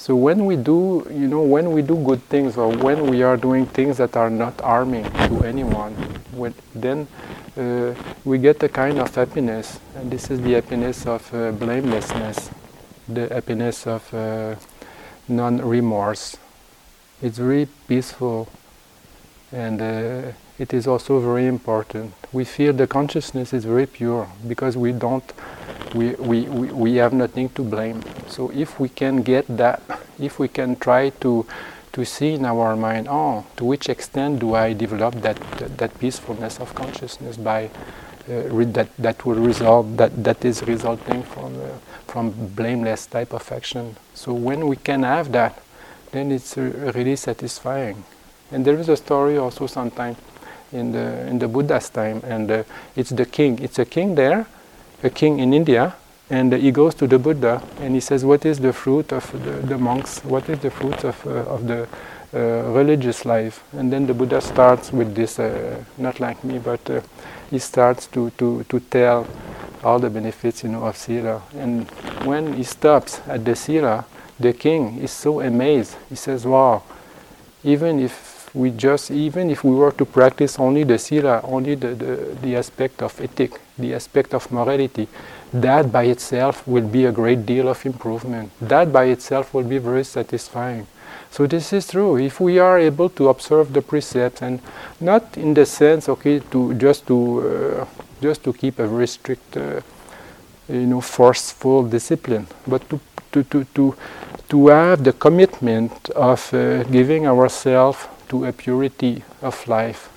So 0.00 0.16
when 0.16 0.46
we 0.46 0.56
do, 0.56 1.06
you 1.10 1.28
know, 1.28 1.42
when 1.42 1.72
we 1.72 1.82
do 1.82 1.94
good 1.94 2.22
things 2.30 2.56
or 2.56 2.74
when 2.74 3.08
we 3.08 3.22
are 3.22 3.36
doing 3.36 3.66
things 3.66 3.98
that 3.98 4.16
are 4.16 4.30
not 4.30 4.58
harming 4.62 5.04
to 5.28 5.44
anyone, 5.44 5.92
when, 6.32 6.54
then 6.74 7.06
uh, 7.54 7.94
we 8.24 8.38
get 8.38 8.62
a 8.62 8.68
kind 8.70 8.98
of 8.98 9.14
happiness, 9.14 9.78
and 9.94 10.10
this 10.10 10.30
is 10.30 10.40
the 10.40 10.52
happiness 10.52 11.04
of 11.04 11.34
uh, 11.34 11.52
blamelessness, 11.52 12.50
the 13.10 13.28
happiness 13.28 13.86
of 13.86 14.14
uh, 14.14 14.54
non-remorse. 15.28 16.38
It's 17.20 17.36
very 17.36 17.68
peaceful, 17.86 18.48
and 19.52 19.82
uh, 19.82 20.32
it 20.58 20.72
is 20.72 20.86
also 20.86 21.20
very 21.20 21.46
important. 21.46 22.14
We 22.32 22.46
feel 22.46 22.72
the 22.72 22.86
consciousness 22.86 23.52
is 23.52 23.66
very 23.66 23.84
pure 23.84 24.30
because 24.48 24.78
we 24.78 24.92
don't, 24.92 25.30
we, 25.94 26.14
we, 26.14 26.42
we, 26.48 26.94
have 26.96 27.12
nothing 27.12 27.48
to 27.50 27.62
blame. 27.62 28.02
So 28.28 28.50
if 28.50 28.78
we 28.80 28.88
can 28.88 29.22
get 29.22 29.46
that, 29.56 29.82
if 30.18 30.38
we 30.38 30.48
can 30.48 30.76
try 30.76 31.10
to, 31.20 31.46
to 31.92 32.04
see 32.04 32.34
in 32.34 32.44
our 32.44 32.76
mind, 32.76 33.08
oh, 33.10 33.44
to 33.56 33.64
which 33.64 33.88
extent 33.88 34.40
do 34.40 34.54
I 34.54 34.72
develop 34.72 35.14
that, 35.22 35.40
that, 35.58 35.78
that 35.78 35.98
peacefulness 35.98 36.60
of 36.60 36.74
consciousness 36.74 37.36
by 37.36 37.70
uh, 38.28 38.64
that, 38.72 38.88
that 38.98 39.24
will 39.24 39.40
result, 39.40 39.96
that, 39.96 40.22
that 40.22 40.44
is 40.44 40.62
resulting 40.62 41.22
from, 41.22 41.60
uh, 41.60 41.68
from 42.06 42.30
blameless 42.54 43.06
type 43.06 43.32
of 43.32 43.50
action. 43.50 43.96
So 44.14 44.32
when 44.32 44.68
we 44.68 44.76
can 44.76 45.02
have 45.02 45.32
that, 45.32 45.60
then 46.12 46.30
it's 46.30 46.56
really 46.56 47.16
satisfying. 47.16 48.04
And 48.52 48.64
there 48.64 48.78
is 48.78 48.88
a 48.88 48.96
story 48.96 49.38
also 49.38 49.66
sometimes 49.66 50.16
in 50.72 50.92
the 50.92 51.26
in 51.26 51.38
the 51.38 51.48
Buddha's 51.48 51.90
time, 51.90 52.20
and 52.24 52.50
uh, 52.50 52.62
it's 52.96 53.10
the 53.10 53.26
king. 53.26 53.58
It's 53.58 53.78
a 53.78 53.84
king 53.84 54.14
there, 54.14 54.46
a 55.02 55.10
king 55.10 55.38
in 55.38 55.52
India, 55.52 55.94
and 56.28 56.52
he 56.52 56.70
goes 56.70 56.94
to 56.94 57.06
the 57.06 57.18
Buddha 57.18 57.62
and 57.80 57.94
he 57.94 58.00
says, 58.00 58.24
"What 58.24 58.44
is 58.46 58.58
the 58.58 58.72
fruit 58.72 59.12
of 59.12 59.30
the, 59.32 59.52
the 59.66 59.78
monks? 59.78 60.20
What 60.24 60.48
is 60.48 60.58
the 60.60 60.70
fruit 60.70 61.04
of 61.04 61.26
uh, 61.26 61.54
of 61.54 61.66
the 61.66 61.88
uh, 62.32 62.38
religious 62.72 63.24
life?" 63.24 63.64
And 63.72 63.92
then 63.92 64.06
the 64.06 64.14
Buddha 64.14 64.40
starts 64.40 64.92
with 64.92 65.14
this, 65.14 65.38
uh, 65.38 65.82
not 65.98 66.20
like 66.20 66.44
me, 66.44 66.58
but 66.58 66.80
he 67.50 67.58
starts 67.58 68.06
to 68.08 68.30
to 68.38 68.64
to 68.68 68.80
tell 68.80 69.26
all 69.82 69.98
the 69.98 70.10
benefits, 70.10 70.62
you 70.62 70.70
know, 70.70 70.84
of 70.84 70.96
sila. 70.96 71.42
And 71.58 71.90
when 72.24 72.52
he 72.52 72.62
stops 72.62 73.20
at 73.26 73.44
the 73.44 73.56
sila, 73.56 74.04
the 74.38 74.52
king 74.52 74.98
is 74.98 75.10
so 75.10 75.40
amazed. 75.40 75.96
He 76.08 76.16
says, 76.16 76.46
"Wow." 76.46 76.82
Even 77.62 78.00
if 78.00 78.29
we 78.54 78.70
just, 78.70 79.10
even 79.10 79.50
if 79.50 79.64
we 79.64 79.74
were 79.74 79.92
to 79.92 80.04
practice 80.04 80.58
only 80.58 80.84
the 80.84 80.98
sila, 80.98 81.40
only 81.44 81.74
the, 81.74 81.94
the, 81.94 82.36
the 82.42 82.56
aspect 82.56 83.02
of 83.02 83.20
ethic, 83.20 83.60
the 83.78 83.94
aspect 83.94 84.34
of 84.34 84.50
morality, 84.50 85.08
that 85.52 85.90
by 85.90 86.04
itself 86.04 86.66
will 86.66 86.86
be 86.86 87.06
a 87.06 87.12
great 87.12 87.46
deal 87.46 87.68
of 87.68 87.84
improvement. 87.84 88.50
That 88.60 88.92
by 88.92 89.04
itself 89.04 89.52
will 89.54 89.64
be 89.64 89.78
very 89.78 90.04
satisfying. 90.04 90.86
So 91.30 91.46
this 91.46 91.72
is 91.72 91.88
true. 91.88 92.16
If 92.18 92.40
we 92.40 92.58
are 92.58 92.78
able 92.78 93.08
to 93.10 93.28
observe 93.28 93.72
the 93.72 93.82
precepts 93.82 94.42
and 94.42 94.60
not 95.00 95.36
in 95.36 95.54
the 95.54 95.64
sense, 95.66 96.08
okay, 96.08 96.40
to 96.50 96.74
just 96.74 97.06
to 97.06 97.18
uh, 97.80 97.86
just 98.20 98.42
to 98.44 98.52
keep 98.52 98.78
a 98.78 98.86
very 98.86 99.06
strict, 99.06 99.56
uh, 99.56 99.80
you 100.68 100.86
know, 100.86 101.00
forceful 101.00 101.84
discipline, 101.84 102.46
but 102.66 102.88
to 102.90 103.00
to 103.32 103.44
to 103.44 103.64
to, 103.74 103.96
to 104.48 104.66
have 104.68 105.04
the 105.04 105.12
commitment 105.12 106.10
of 106.10 106.52
uh, 106.52 106.82
giving 106.84 107.26
ourselves 107.26 108.08
to 108.30 108.46
a 108.46 108.52
purity 108.52 109.22
of 109.42 109.68
life, 109.68 110.08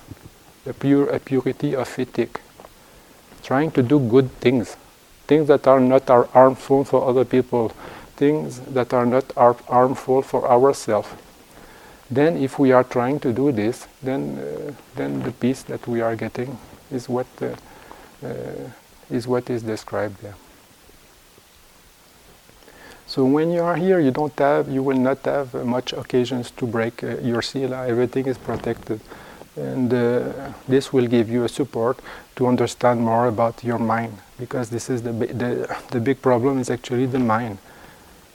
a, 0.66 0.72
pure, 0.72 1.08
a 1.10 1.18
purity 1.18 1.76
of 1.76 1.98
ethic, 1.98 2.40
trying 3.42 3.70
to 3.72 3.82
do 3.82 3.98
good 3.98 4.30
things, 4.40 4.76
things 5.26 5.48
that 5.48 5.66
are 5.66 5.80
not 5.80 6.08
are 6.08 6.24
harmful 6.24 6.84
for 6.84 7.06
other 7.06 7.24
people, 7.24 7.68
things 8.16 8.60
that 8.60 8.94
are 8.94 9.04
not 9.04 9.24
are 9.36 9.54
harmful 9.68 10.22
for 10.22 10.48
ourselves. 10.48 11.08
Then, 12.10 12.36
if 12.36 12.58
we 12.58 12.72
are 12.72 12.84
trying 12.84 13.18
to 13.20 13.32
do 13.32 13.50
this, 13.50 13.88
then 14.02 14.38
uh, 14.38 14.72
then 14.94 15.22
the 15.22 15.32
peace 15.32 15.62
that 15.64 15.86
we 15.86 16.00
are 16.00 16.16
getting 16.16 16.58
is 16.90 17.08
what 17.08 17.26
uh, 17.42 17.56
uh, 18.26 18.70
is 19.10 19.26
what 19.26 19.50
is 19.50 19.62
described 19.62 20.22
there. 20.22 20.36
So 23.14 23.24
when 23.24 23.52
you 23.52 23.62
are 23.62 23.76
here, 23.76 24.00
you 24.00 24.10
don't 24.10 24.36
have, 24.40 24.68
you 24.68 24.82
will 24.82 24.98
not 24.98 25.24
have 25.24 25.54
much 25.64 25.92
occasions 25.92 26.50
to 26.56 26.66
break 26.66 27.04
uh, 27.04 27.18
your 27.18 27.42
sila. 27.42 27.86
Everything 27.86 28.26
is 28.26 28.36
protected, 28.36 28.98
and 29.54 29.94
uh, 29.94 30.52
this 30.66 30.92
will 30.92 31.06
give 31.06 31.28
you 31.28 31.44
a 31.44 31.48
support 31.48 32.00
to 32.34 32.48
understand 32.48 33.00
more 33.00 33.28
about 33.28 33.62
your 33.62 33.78
mind, 33.78 34.18
because 34.36 34.68
this 34.68 34.90
is 34.90 35.02
the 35.02 35.12
the 35.12 35.76
the 35.92 36.00
big 36.00 36.20
problem 36.22 36.58
is 36.58 36.70
actually 36.70 37.06
the 37.06 37.20
mind. 37.20 37.58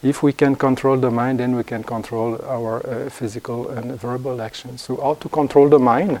If 0.02 0.22
we 0.22 0.32
can 0.32 0.56
control 0.56 0.96
the 0.96 1.10
mind, 1.10 1.40
then 1.40 1.56
we 1.56 1.62
can 1.62 1.82
control 1.82 2.40
our 2.46 2.80
uh, 2.80 3.10
physical 3.10 3.68
and 3.68 4.00
verbal 4.00 4.40
actions. 4.40 4.80
So 4.80 4.96
how 4.96 5.14
to 5.14 5.28
control 5.28 5.68
the 5.68 5.78
mind 5.78 6.20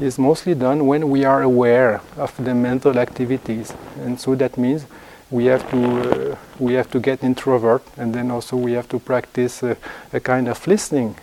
is 0.00 0.18
mostly 0.18 0.54
done 0.56 0.88
when 0.88 1.08
we 1.08 1.24
are 1.24 1.42
aware 1.42 2.00
of 2.16 2.34
the 2.44 2.52
mental 2.52 2.98
activities, 2.98 3.72
and 4.04 4.18
so 4.18 4.34
that 4.34 4.58
means 4.58 4.86
we 5.30 5.46
have 5.46 5.68
to 5.70 6.32
uh, 6.32 6.36
we 6.58 6.74
have 6.74 6.90
to 6.90 7.00
get 7.00 7.22
introvert 7.24 7.82
and 7.96 8.14
then 8.14 8.30
also 8.30 8.56
we 8.56 8.72
have 8.72 8.88
to 8.88 8.98
practice 8.98 9.62
uh, 9.62 9.74
a 10.12 10.20
kind 10.20 10.48
of 10.48 10.66
listening. 10.66 11.16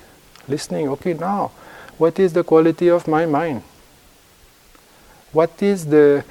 Listening 0.47 0.89
okay 0.89 1.13
now 1.13 1.51
what 1.97 2.19
is 2.19 2.33
the 2.33 2.43
quality 2.43 2.89
of 2.89 3.07
my 3.07 3.25
mind? 3.25 3.61
What 5.31 5.61
is 5.61 5.85
the 5.85 6.23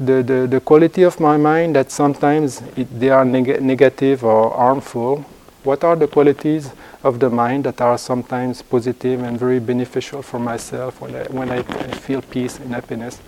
the, 0.00 0.22
the, 0.24 0.46
the 0.50 0.60
quality 0.60 1.04
of 1.04 1.20
my 1.20 1.36
mind 1.36 1.76
that 1.76 1.92
sometimes 1.92 2.60
it, 2.76 2.88
they 2.98 3.10
are 3.10 3.24
neg- 3.24 3.62
negative 3.62 4.24
or 4.24 4.50
harmful? 4.50 5.24
What 5.62 5.84
are 5.84 5.94
the 5.94 6.08
qualities 6.08 6.72
of 7.04 7.20
the 7.20 7.30
mind 7.30 7.64
that 7.64 7.80
are 7.80 7.96
sometimes 7.96 8.60
positive 8.60 9.22
and 9.22 9.38
very 9.38 9.60
beneficial 9.60 10.20
for 10.20 10.40
myself 10.40 11.00
when 11.00 11.14
I, 11.14 11.24
when 11.26 11.50
I 11.50 11.62
feel 11.62 12.22
peace 12.22 12.58
and 12.58 12.74
happiness 12.74 13.20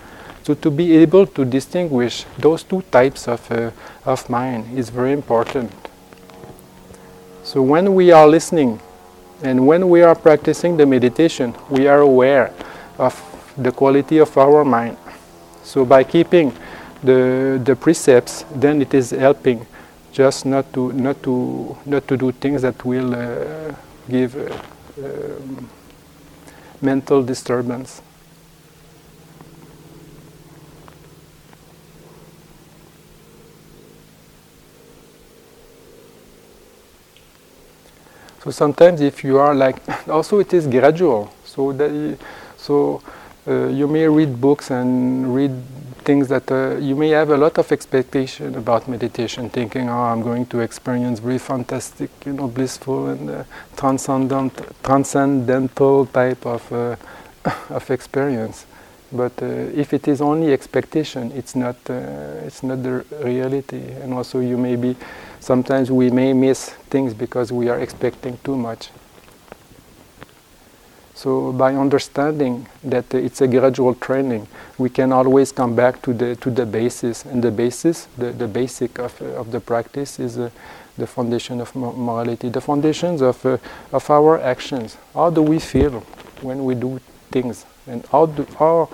so 0.47 0.55
to 0.55 0.71
be 0.71 0.97
able 0.99 1.27
to 1.27 1.45
distinguish 1.45 2.25
those 2.39 2.63
two 2.63 2.81
types 2.83 3.27
of, 3.27 3.51
uh, 3.51 3.73
of 4.05 4.31
mind 4.31 4.79
is 4.79 4.91
very 4.91 5.13
important. 5.13 5.73
So 7.43 7.61
when 7.61 7.97
we 7.97 8.13
are 8.13 8.29
listening 8.29 8.79
and 9.43 9.67
when 9.67 9.89
we 9.89 10.03
are 10.03 10.15
practicing 10.15 10.77
the 10.77 10.87
meditation, 10.87 11.53
we 11.69 11.89
are 11.89 11.99
aware 11.99 12.53
of 12.97 13.21
the 13.59 13.73
quality 13.73 14.19
of 14.19 14.39
our 14.39 14.65
mind. 14.65 14.97
So 15.65 15.85
by 15.85 16.05
keeping 16.05 16.57
the, 17.03 17.61
the 17.65 17.75
precepts, 17.75 18.45
then 18.55 18.81
it 18.81 18.95
is 18.95 19.11
helping 19.11 19.67
just 20.13 20.47
not 20.47 20.73
to, 20.75 20.93
not 20.93 21.25
to, 21.25 21.77
not 21.87 22.07
to 22.07 22.17
do 22.17 22.31
things 22.31 22.63
that 22.63 22.85
will 22.85 23.17
uh, 23.17 23.75
give 24.09 24.37
uh, 24.37 24.55
um, 25.05 25.69
mental 26.81 27.25
disturbance. 27.25 28.01
So 38.47 38.53
sometimes 38.53 39.01
if 39.01 39.25
you 39.25 39.39
are 39.39 39.57
like, 39.57 39.77
also 40.09 40.39
it 40.39 40.55
is 40.55 40.69
gradual. 40.69 41.35
So 41.45 41.73
that, 41.73 42.17
so 42.57 43.03
uh, 43.45 43.67
you 43.67 43.89
may 43.89 44.07
read 44.07 44.41
books 44.41 44.71
and 44.71 45.35
read 45.35 45.51
things 46.05 46.29
that 46.29 46.49
uh, 46.53 46.77
you 46.77 46.95
may 46.95 47.09
have 47.09 47.31
a 47.31 47.37
lot 47.37 47.59
of 47.59 47.73
expectation 47.73 48.55
about 48.55 48.87
meditation, 48.87 49.51
thinking, 49.51 49.89
oh, 49.89 49.99
I'm 49.99 50.23
going 50.23 50.47
to 50.47 50.61
experience 50.61 51.19
very 51.19 51.39
fantastic, 51.39 52.09
you 52.25 52.35
know, 52.35 52.47
blissful 52.47 53.09
and 53.09 53.31
uh, 53.31 53.45
transcendent, 53.77 54.53
transcendental 54.85 56.07
type 56.07 56.47
of 56.47 56.73
uh, 56.73 56.95
of 57.71 57.91
experience. 57.91 58.65
But 59.11 59.43
uh, 59.43 59.47
if 59.75 59.93
it 59.93 60.07
is 60.07 60.21
only 60.21 60.53
expectation, 60.53 61.33
it's 61.33 61.57
not 61.57 61.77
uh, 61.91 62.47
it's 62.47 62.63
not 62.63 62.85
the 62.85 63.05
reality, 63.25 63.83
and 64.03 64.15
also 64.15 64.39
you 64.39 64.57
may 64.57 64.77
be 64.77 64.95
sometimes 65.47 65.93
we 65.93 66.11
may 66.11 66.33
miss 66.33 66.71
things 66.91 67.15
because 67.15 67.53
we 67.53 67.69
are 67.69 67.79
expecting 67.79 68.37
too 68.43 68.57
much. 68.57 68.91
So 71.15 71.53
by 71.53 71.75
understanding 71.75 72.67
that 72.83 73.15
it's 73.15 73.41
a 73.41 73.47
gradual 73.47 73.95
training, 73.95 74.49
we 74.77 74.91
can 74.91 75.13
always 75.13 75.53
come 75.53 75.75
back 75.75 76.03
to 76.03 76.13
the 76.13 76.35
to 76.37 76.51
the 76.51 76.67
basis, 76.67 77.25
and 77.25 77.43
the 77.43 77.51
basis, 77.51 78.09
the, 78.19 78.33
the 78.33 78.49
basic 78.49 78.99
of, 78.99 79.23
of 79.23 79.51
the 79.51 79.61
practice 79.61 80.19
is 80.19 80.37
uh, 80.37 80.51
the 80.99 81.07
foundation 81.07 81.61
of 81.61 81.75
morality, 81.77 82.51
the 82.51 82.61
foundations 82.61 83.23
of 83.23 83.47
uh, 83.47 83.57
of 83.93 84.11
our 84.11 84.41
actions. 84.43 84.99
How 85.15 85.31
do 85.31 85.43
we 85.43 85.59
feel 85.59 86.03
when 86.43 86.65
we 86.65 86.75
do 86.75 87.01
things, 87.31 87.65
and 87.87 88.05
how 88.13 88.27
do 88.27 88.45
how 88.59 88.89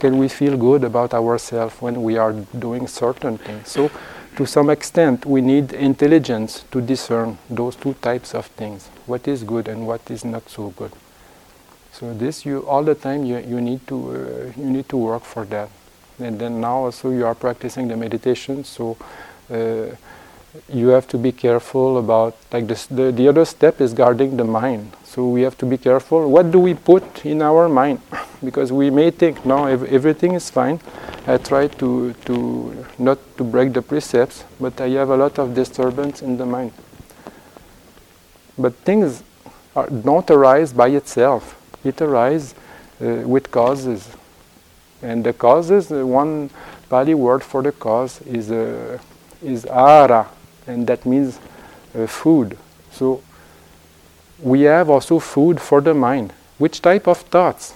can 0.00 0.18
we 0.18 0.28
feel 0.28 0.56
good 0.56 0.84
about 0.84 1.14
ourselves 1.14 1.74
when 1.80 2.02
we 2.02 2.18
are 2.18 2.32
doing 2.58 2.88
certain 2.88 3.38
things? 3.38 3.70
So 3.70 3.90
to 4.36 4.46
some 4.46 4.70
extent, 4.70 5.26
we 5.26 5.40
need 5.40 5.72
intelligence 5.72 6.64
to 6.70 6.80
discern 6.80 7.38
those 7.50 7.76
two 7.76 7.94
types 7.94 8.34
of 8.34 8.46
things: 8.46 8.88
what 9.06 9.28
is 9.28 9.44
good 9.44 9.68
and 9.68 9.86
what 9.86 10.10
is 10.10 10.24
not 10.24 10.48
so 10.48 10.70
good. 10.70 10.92
So 11.92 12.14
this 12.14 12.46
you 12.46 12.66
all 12.66 12.82
the 12.82 12.94
time 12.94 13.24
you, 13.24 13.38
you 13.38 13.60
need 13.60 13.86
to 13.88 13.96
uh, 13.96 14.60
you 14.60 14.70
need 14.70 14.88
to 14.88 14.96
work 14.96 15.24
for 15.24 15.44
that, 15.46 15.68
and 16.18 16.38
then 16.38 16.60
now 16.60 16.84
also 16.84 17.10
you 17.10 17.26
are 17.26 17.34
practicing 17.34 17.88
the 17.88 17.96
meditation. 17.96 18.64
So 18.64 18.96
uh, 19.50 19.94
you 20.68 20.88
have 20.88 21.06
to 21.08 21.18
be 21.18 21.32
careful 21.32 21.98
about 21.98 22.36
like 22.52 22.66
this, 22.66 22.86
the 22.86 23.10
the 23.10 23.28
other 23.28 23.44
step 23.44 23.80
is 23.80 23.94
guarding 23.94 24.36
the 24.36 24.44
mind. 24.44 24.92
So 25.04 25.28
we 25.28 25.42
have 25.42 25.56
to 25.58 25.66
be 25.66 25.78
careful. 25.78 26.30
What 26.30 26.50
do 26.50 26.58
we 26.58 26.74
put 26.74 27.24
in 27.24 27.42
our 27.42 27.68
mind? 27.68 28.00
because 28.44 28.72
we 28.72 28.90
may 28.90 29.10
think 29.10 29.46
no 29.46 29.66
ev- 29.66 29.84
everything 29.84 30.34
is 30.34 30.50
fine. 30.50 30.80
I 31.26 31.38
try 31.38 31.68
to 31.68 32.12
to 32.26 32.86
not 32.98 33.18
to 33.38 33.44
break 33.44 33.72
the 33.72 33.82
precepts, 33.82 34.44
but 34.60 34.80
I 34.80 34.88
have 34.90 35.10
a 35.10 35.16
lot 35.16 35.38
of 35.38 35.54
disturbance 35.54 36.22
in 36.22 36.36
the 36.36 36.46
mind. 36.46 36.72
But 38.58 38.74
things 38.84 39.22
are, 39.74 39.88
don't 39.88 40.30
arise 40.30 40.72
by 40.72 40.88
itself 40.88 41.56
it 41.84 42.00
arises 42.00 42.54
uh, 43.00 43.06
with 43.26 43.50
causes. 43.50 44.08
And 45.02 45.24
the 45.24 45.32
causes, 45.32 45.90
uh, 45.90 46.06
one 46.06 46.50
Pali 46.88 47.14
word 47.14 47.42
for 47.42 47.62
the 47.62 47.72
cause 47.72 48.20
is, 48.22 48.50
uh, 48.50 48.98
is 49.42 49.64
ahara, 49.64 50.28
and 50.66 50.86
that 50.86 51.04
means 51.06 51.38
uh, 51.94 52.06
food. 52.06 52.56
So 52.90 53.22
we 54.40 54.62
have 54.62 54.90
also 54.90 55.18
food 55.18 55.60
for 55.60 55.80
the 55.80 55.94
mind. 55.94 56.32
Which 56.58 56.82
type 56.82 57.06
of 57.06 57.18
thoughts 57.18 57.74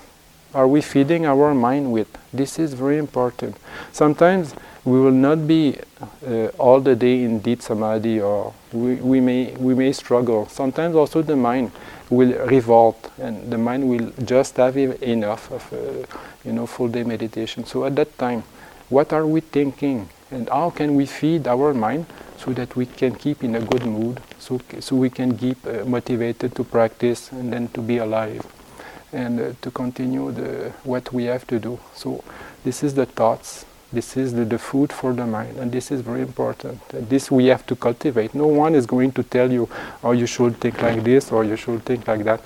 are 0.55 0.69
we 0.69 0.81
feeding 0.81 1.27
our 1.27 1.55
mind 1.55 1.93
with? 1.93 2.09
This 2.33 2.59
is 2.59 2.75
very 2.75 2.99
important. 2.99 3.57
Sometimes 3.93 4.55
we 4.85 5.01
will 5.01 5.11
not 5.11 5.47
be 5.47 5.79
uh, 6.27 6.47
all 6.59 6.81
the 6.81 6.95
day 6.95 7.25
in 7.25 7.41
deep 7.41 7.61
samadhi, 7.61 8.21
or 8.21 8.55
we, 8.73 8.95
we, 8.97 9.21
may, 9.21 9.53
we 9.57 9.75
may 9.75 9.93
struggle. 9.93 10.47
Sometimes 10.49 10.95
also 10.95 11.23
the 11.23 11.37
mind 11.37 11.73
will 12.11 12.33
revolt 12.47 13.11
and 13.19 13.51
the 13.51 13.59
mind 13.59 13.89
will 13.89 14.13
just 14.25 14.57
have 14.57 14.77
enough 14.77 15.51
of 15.51 15.73
uh, 15.73 16.07
you 16.45 16.53
know 16.53 16.67
full 16.67 16.89
day 16.89 17.03
meditation 17.03 17.65
so 17.65 17.85
at 17.85 17.97
that 17.97 18.17
time 18.19 18.43
what 18.89 19.13
are 19.13 19.27
we 19.27 19.41
thinking 19.41 20.09
and 20.31 20.49
how 20.49 20.71
can 20.71 20.95
we 20.95 21.05
feed 21.05 21.49
our 21.49 21.75
mind 21.75 22.07
so 22.47 22.53
that 22.53 22.77
we 22.77 22.87
can 22.87 23.15
keep 23.15 23.43
in 23.43 23.57
a 23.57 23.61
good 23.61 23.85
mood 23.85 24.21
so 24.39 24.61
so 24.79 24.95
we 24.95 25.11
can 25.11 25.37
keep 25.37 25.59
uh, 25.67 25.85
motivated 25.85 26.55
to 26.55 26.63
practice 26.63 27.33
and 27.33 27.53
then 27.53 27.67
to 27.69 27.81
be 27.81 27.99
alive 27.99 28.47
and 29.13 29.41
uh, 29.41 29.53
to 29.61 29.71
continue 29.71 30.31
the 30.31 30.73
what 30.85 31.13
we 31.13 31.25
have 31.25 31.45
to 31.47 31.59
do 31.59 31.79
so 31.93 32.23
this 32.65 32.85
is 32.85 32.95
the 32.95 33.07
thoughts 33.07 33.67
this 33.93 34.17
is 34.17 34.33
the, 34.35 34.45
the 34.45 34.59
food 34.59 34.93
for 34.93 35.13
the 35.13 35.25
mind, 35.25 35.57
and 35.59 35.71
this 35.71 35.93
is 35.93 36.01
very 36.01 36.21
important. 36.21 36.81
This 37.09 37.31
we 37.31 37.47
have 37.47 37.65
to 37.67 37.77
cultivate. 37.77 38.35
No 38.35 38.49
one 38.49 38.75
is 38.75 38.85
going 38.85 39.13
to 39.13 39.23
tell 39.23 39.51
you, 39.51 39.69
oh, 40.03 40.11
you 40.11 40.27
should 40.27 40.61
think 40.61 40.83
like 40.83 41.05
this 41.05 41.31
or 41.31 41.45
you 41.45 41.57
should 41.57 41.85
think 41.85 42.07
like 42.09 42.25
that. 42.25 42.41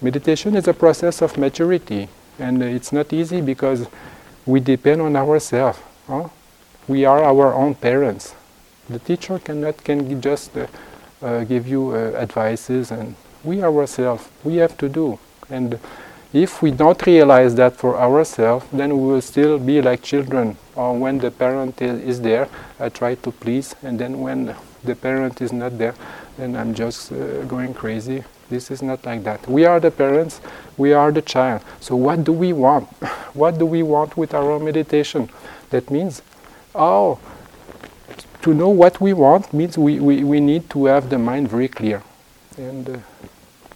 Meditation 0.00 0.54
is 0.54 0.68
a 0.68 0.72
process 0.72 1.22
of 1.22 1.36
maturity, 1.38 2.08
and 2.38 2.62
it's 2.62 2.92
not 2.92 3.12
easy 3.12 3.40
because 3.40 3.88
we 4.46 4.60
depend 4.60 5.02
on 5.02 5.16
ourselves. 5.16 5.80
Huh? 6.06 6.28
We 6.86 7.04
are 7.04 7.24
our 7.24 7.52
own 7.52 7.74
parents. 7.74 8.34
The 8.88 8.98
teacher 8.98 9.38
cannot 9.38 9.82
can 9.84 10.20
just 10.20 10.56
uh, 10.56 10.66
uh, 11.22 11.44
give 11.44 11.66
you 11.66 11.90
uh, 11.90 12.12
advices, 12.16 12.90
and 12.90 13.16
we 13.42 13.62
ourselves 13.62 14.28
we 14.44 14.56
have 14.56 14.76
to 14.78 14.88
do. 14.88 15.18
And 15.50 15.78
if 16.32 16.60
we 16.62 16.70
don't 16.70 17.04
realize 17.06 17.54
that 17.54 17.76
for 17.76 17.96
ourselves, 17.96 18.66
then 18.72 18.96
we 18.96 19.12
will 19.12 19.20
still 19.20 19.58
be 19.58 19.80
like 19.80 20.02
children. 20.02 20.56
Or 20.74 20.96
when 20.96 21.18
the 21.18 21.30
parent 21.30 21.80
is, 21.80 22.00
is 22.02 22.20
there, 22.20 22.48
I 22.78 22.88
try 22.90 23.14
to 23.14 23.32
please, 23.32 23.74
and 23.82 23.98
then 23.98 24.20
when 24.20 24.54
the 24.84 24.94
parent 24.94 25.40
is 25.40 25.52
not 25.52 25.78
there, 25.78 25.94
then 26.36 26.54
I'm 26.56 26.74
just 26.74 27.12
uh, 27.12 27.42
going 27.44 27.74
crazy. 27.74 28.22
This 28.48 28.70
is 28.70 28.82
not 28.82 29.04
like 29.04 29.24
that. 29.24 29.48
We 29.48 29.64
are 29.64 29.80
the 29.80 29.90
parents, 29.90 30.40
we 30.76 30.92
are 30.92 31.10
the 31.10 31.22
child. 31.22 31.62
So, 31.80 31.96
what 31.96 32.22
do 32.22 32.32
we 32.32 32.52
want? 32.52 32.84
what 33.34 33.58
do 33.58 33.66
we 33.66 33.82
want 33.82 34.16
with 34.16 34.34
our 34.34 34.58
meditation? 34.58 35.30
That 35.70 35.90
means, 35.90 36.22
oh, 36.74 37.18
to 38.46 38.54
know 38.54 38.68
what 38.68 39.00
we 39.00 39.12
want 39.12 39.52
means 39.52 39.76
we, 39.76 39.98
we, 39.98 40.22
we 40.22 40.38
need 40.38 40.70
to 40.70 40.84
have 40.84 41.10
the 41.10 41.18
mind 41.18 41.48
very 41.48 41.66
clear. 41.66 42.00
And 42.56 42.88
uh, 42.88 42.98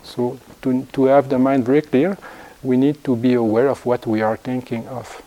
so, 0.04 0.38
to, 0.62 0.87
to 0.92 1.04
have 1.06 1.28
the 1.28 1.40
mind 1.40 1.64
very 1.66 1.83
clear, 1.83 2.16
we 2.62 2.76
need 2.76 3.02
to 3.02 3.16
be 3.16 3.35
aware 3.35 3.66
of 3.68 3.85
what 3.85 4.06
we 4.06 4.22
are 4.22 4.37
thinking 4.37 4.87
of. 4.87 5.22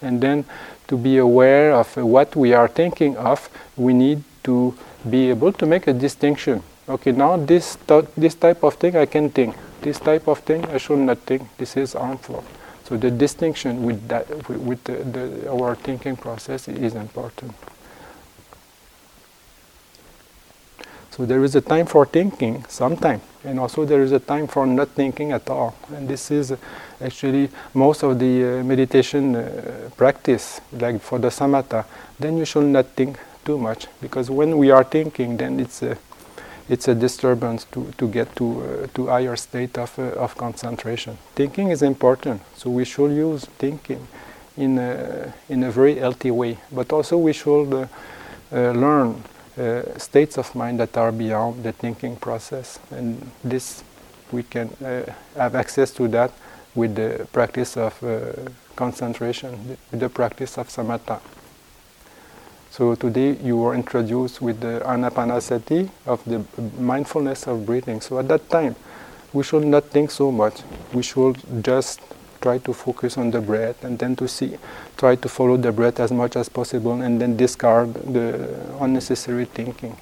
And 0.00 0.20
then 0.20 0.44
to 0.86 0.96
be 0.96 1.18
aware 1.18 1.72
of 1.72 1.96
what 1.96 2.36
we 2.36 2.52
are 2.52 2.68
thinking 2.68 3.16
of, 3.16 3.50
we 3.76 3.92
need 3.94 4.22
to 4.44 4.76
be 5.10 5.28
able 5.28 5.52
to 5.54 5.66
make 5.66 5.88
a 5.88 5.92
distinction. 5.92 6.62
Okay, 6.88 7.10
now 7.10 7.36
this, 7.36 7.76
th- 7.88 8.06
this 8.16 8.36
type 8.36 8.62
of 8.62 8.74
thing 8.74 8.94
I 8.94 9.06
can 9.06 9.28
think. 9.28 9.56
This 9.80 9.98
type 9.98 10.28
of 10.28 10.38
thing 10.38 10.64
I 10.66 10.78
should 10.78 11.00
not 11.00 11.18
think. 11.18 11.42
This 11.56 11.76
is 11.76 11.94
harmful. 11.94 12.44
So 12.84 12.96
the 12.96 13.10
distinction 13.10 13.82
with 13.82 14.06
that, 14.06 14.28
with 14.48 14.84
the, 14.84 14.92
the, 14.92 15.50
our 15.50 15.74
thinking 15.74 16.14
process 16.14 16.68
is 16.68 16.94
important. 16.94 17.54
So 21.16 21.24
there 21.24 21.44
is 21.44 21.54
a 21.54 21.60
time 21.60 21.86
for 21.86 22.06
thinking, 22.06 22.64
sometime, 22.68 23.20
and 23.44 23.60
also 23.60 23.84
there 23.84 24.02
is 24.02 24.10
a 24.10 24.18
time 24.18 24.48
for 24.48 24.66
not 24.66 24.88
thinking 24.88 25.30
at 25.30 25.48
all. 25.48 25.76
And 25.94 26.08
this 26.08 26.32
is 26.32 26.52
actually 27.00 27.50
most 27.72 28.02
of 28.02 28.18
the 28.18 28.44
uh, 28.44 28.64
meditation 28.64 29.36
uh, 29.36 29.90
practice, 29.96 30.60
like 30.72 31.00
for 31.00 31.20
the 31.20 31.28
samatha. 31.28 31.84
Then 32.18 32.36
you 32.36 32.44
should 32.44 32.64
not 32.64 32.86
think 32.96 33.20
too 33.44 33.58
much, 33.58 33.86
because 34.00 34.28
when 34.28 34.58
we 34.58 34.72
are 34.72 34.82
thinking, 34.82 35.36
then 35.36 35.60
it's 35.60 35.82
a 35.82 35.96
it's 36.68 36.88
a 36.88 36.94
disturbance 36.96 37.64
to, 37.70 37.92
to 37.96 38.08
get 38.08 38.34
to 38.34 38.46
uh, 38.46 38.86
to 38.94 39.06
higher 39.06 39.36
state 39.36 39.78
of 39.78 39.96
uh, 39.98 40.24
of 40.24 40.36
concentration. 40.36 41.16
Thinking 41.36 41.70
is 41.70 41.82
important, 41.82 42.42
so 42.56 42.70
we 42.70 42.84
should 42.84 43.12
use 43.12 43.44
thinking 43.58 44.08
in 44.56 44.78
a, 44.78 45.32
in 45.48 45.62
a 45.62 45.70
very 45.70 45.94
healthy 45.94 46.32
way. 46.32 46.58
But 46.72 46.92
also 46.92 47.18
we 47.18 47.32
should 47.32 47.72
uh, 47.72 47.86
uh, 48.52 48.72
learn 48.72 49.22
uh, 49.58 49.98
states 49.98 50.38
of 50.38 50.54
mind 50.54 50.80
that 50.80 50.96
are 50.96 51.12
beyond 51.12 51.62
the 51.62 51.72
thinking 51.72 52.16
process. 52.16 52.78
And 52.90 53.30
this, 53.42 53.84
we 54.32 54.42
can 54.42 54.68
uh, 54.84 55.12
have 55.36 55.54
access 55.54 55.90
to 55.92 56.08
that 56.08 56.32
with 56.74 56.94
the 56.96 57.26
practice 57.32 57.76
of 57.76 58.02
uh, 58.02 58.32
concentration, 58.74 59.76
with 59.90 60.00
the 60.00 60.08
practice 60.08 60.58
of 60.58 60.68
samatha. 60.68 61.20
So 62.70 62.96
today 62.96 63.36
you 63.36 63.56
were 63.56 63.74
introduced 63.74 64.42
with 64.42 64.60
the 64.60 64.82
anapanasati 64.84 65.88
of 66.06 66.24
the 66.24 66.44
mindfulness 66.80 67.46
of 67.46 67.64
breathing. 67.64 68.00
So 68.00 68.18
at 68.18 68.26
that 68.26 68.50
time, 68.50 68.74
we 69.32 69.44
should 69.44 69.64
not 69.64 69.84
think 69.84 70.10
so 70.10 70.32
much. 70.32 70.62
We 70.92 71.02
should 71.02 71.38
just 71.62 72.00
try 72.44 72.58
to 72.58 72.74
focus 72.74 73.16
on 73.16 73.30
the 73.30 73.40
breath 73.40 73.82
and 73.84 73.98
then 73.98 74.14
to 74.14 74.28
see 74.28 74.58
try 74.98 75.16
to 75.16 75.28
follow 75.30 75.56
the 75.56 75.72
breath 75.72 75.98
as 75.98 76.12
much 76.12 76.36
as 76.36 76.46
possible 76.46 77.00
and 77.00 77.18
then 77.18 77.38
discard 77.38 77.94
the 78.12 78.26
unnecessary 78.80 79.46
thinking. 79.46 79.96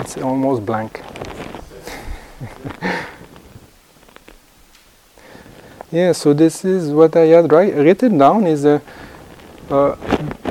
It's 0.00 0.16
almost 0.16 0.64
blank 0.64 1.13
Yeah, 5.94 6.10
so 6.10 6.34
this 6.34 6.64
is 6.64 6.90
what 6.90 7.14
I 7.14 7.26
had 7.26 7.52
written 7.52 8.18
down 8.18 8.48
is 8.48 8.66
uh, 8.66 8.80
uh, 9.70 9.94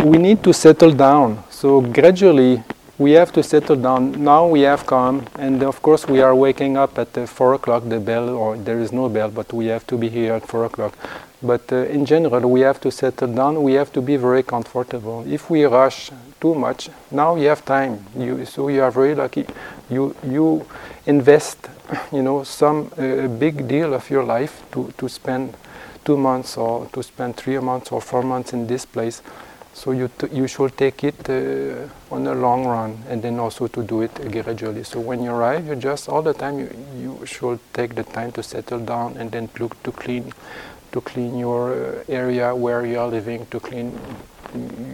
we 0.01 0.17
need 0.17 0.41
to 0.45 0.53
settle 0.53 0.93
down. 0.93 1.43
So 1.49 1.81
gradually 1.81 2.63
we 2.97 3.11
have 3.11 3.33
to 3.33 3.43
settle 3.43 3.75
down. 3.75 4.23
Now 4.23 4.47
we 4.47 4.61
have 4.61 4.85
come, 4.85 5.25
and 5.37 5.61
of 5.61 5.81
course 5.81 6.07
we 6.07 6.21
are 6.21 6.33
waking 6.33 6.77
up 6.77 6.97
at 6.97 7.17
uh, 7.17 7.25
4 7.27 7.55
o'clock, 7.55 7.83
the 7.89 7.99
bell, 7.99 8.29
or 8.29 8.55
there 8.55 8.79
is 8.79 8.93
no 8.93 9.09
bell, 9.09 9.29
but 9.29 9.51
we 9.51 9.65
have 9.65 9.85
to 9.87 9.97
be 9.97 10.07
here 10.07 10.31
at 10.31 10.47
4 10.47 10.63
o'clock. 10.63 10.97
But 11.43 11.71
uh, 11.73 11.85
in 11.87 12.05
general, 12.05 12.49
we 12.49 12.61
have 12.61 12.79
to 12.81 12.91
settle 12.91 13.27
down. 13.27 13.61
We 13.61 13.73
have 13.73 13.91
to 13.93 14.01
be 14.01 14.15
very 14.15 14.43
comfortable. 14.43 15.25
If 15.27 15.49
we 15.49 15.65
rush 15.65 16.09
too 16.39 16.55
much, 16.55 16.89
now 17.11 17.35
you 17.35 17.49
have 17.49 17.65
time. 17.65 18.05
You, 18.17 18.45
so 18.45 18.69
you 18.69 18.81
are 18.81 18.91
very 18.91 19.13
lucky. 19.13 19.45
You, 19.89 20.15
you, 20.23 20.65
invest, 21.05 21.69
you 22.13 22.23
know, 22.23 22.43
some 22.43 22.91
uh, 22.97 23.27
big 23.27 23.67
deal 23.67 23.93
of 23.93 24.09
your 24.09 24.23
life 24.23 24.63
to, 24.71 24.93
to 24.97 25.09
spend 25.09 25.55
two 26.05 26.17
months 26.17 26.57
or 26.57 26.87
to 26.93 27.03
spend 27.03 27.35
three 27.35 27.59
months 27.59 27.91
or 27.91 28.01
four 28.01 28.23
months 28.23 28.53
in 28.53 28.67
this 28.67 28.85
place. 28.85 29.21
So 29.73 29.91
you, 29.91 30.09
you 30.31 30.47
should 30.47 30.77
take 30.77 31.03
it 31.03 31.29
uh, 31.29 31.89
on 32.13 32.27
a 32.27 32.35
long 32.35 32.65
run 32.65 33.03
and 33.09 33.23
then 33.23 33.39
also 33.39 33.67
to 33.67 33.83
do 33.83 34.01
it 34.01 34.13
gradually. 34.31 34.83
So 34.83 34.99
when 34.99 35.23
you 35.23 35.31
arrive, 35.31 35.67
you 35.67 35.75
just 35.75 36.07
all 36.07 36.21
the 36.21 36.33
time 36.33 36.59
you, 36.59 36.69
you 36.95 37.25
should 37.25 37.59
take 37.73 37.95
the 37.95 38.03
time 38.03 38.31
to 38.33 38.43
settle 38.43 38.79
down 38.79 39.17
and 39.17 39.31
then 39.31 39.49
look 39.59 39.81
to 39.83 39.91
clean 39.91 40.31
to 40.93 41.01
clean 41.01 41.37
your 41.37 41.73
uh, 41.73 42.03
area 42.07 42.55
where 42.55 42.85
you 42.85 42.99
are 42.99 43.07
living, 43.07 43.45
to 43.47 43.59
clean 43.59 43.99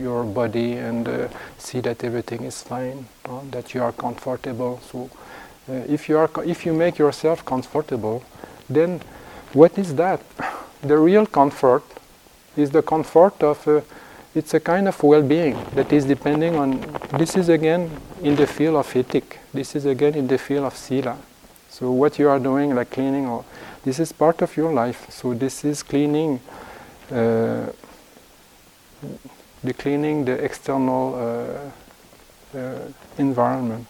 your 0.01 0.23
body 0.23 0.73
and 0.73 1.07
uh, 1.07 1.27
see 1.57 1.81
that 1.81 2.03
everything 2.03 2.43
is 2.43 2.61
fine, 2.63 3.05
uh, 3.25 3.41
that 3.51 3.73
you 3.73 3.83
are 3.83 3.91
comfortable. 3.91 4.79
So 4.91 5.09
uh, 5.69 5.73
if 5.87 6.09
you 6.09 6.17
are 6.17 6.29
if 6.45 6.65
you 6.65 6.73
make 6.73 6.97
yourself 6.97 7.45
comfortable, 7.45 8.23
then 8.69 9.01
what 9.53 9.77
is 9.77 9.95
that? 9.95 10.21
The 10.81 10.97
real 10.97 11.25
comfort 11.25 11.83
is 12.55 12.69
the 12.71 12.81
comfort 12.81 13.43
of 13.43 13.67
uh, 13.67 13.81
it's 14.35 14.53
a 14.53 14.59
kind 14.59 14.87
of 14.87 15.01
well-being 15.03 15.57
that 15.73 15.91
is 15.91 16.05
depending 16.05 16.55
on 16.55 16.79
this 17.17 17.35
is 17.35 17.49
again 17.49 17.89
in 18.21 18.35
the 18.35 18.45
field 18.45 18.75
of 18.75 18.95
ethic 18.95 19.39
this 19.53 19.75
is 19.75 19.85
again 19.85 20.13
in 20.13 20.27
the 20.27 20.37
field 20.37 20.65
of 20.65 20.75
sila 20.75 21.17
so 21.69 21.91
what 21.91 22.19
you 22.19 22.29
are 22.29 22.39
doing 22.39 22.75
like 22.75 22.91
cleaning 22.91 23.25
or 23.25 23.43
this 23.83 23.99
is 23.99 24.11
part 24.11 24.41
of 24.41 24.55
your 24.57 24.73
life 24.73 25.09
so 25.09 25.33
this 25.33 25.63
is 25.65 25.83
cleaning 25.83 26.39
uh, 27.11 27.67
the 29.63 29.73
cleaning 29.73 30.25
the 30.25 30.33
external 30.43 31.15
uh, 31.15 32.57
uh, 32.57 32.79
environment 33.17 33.87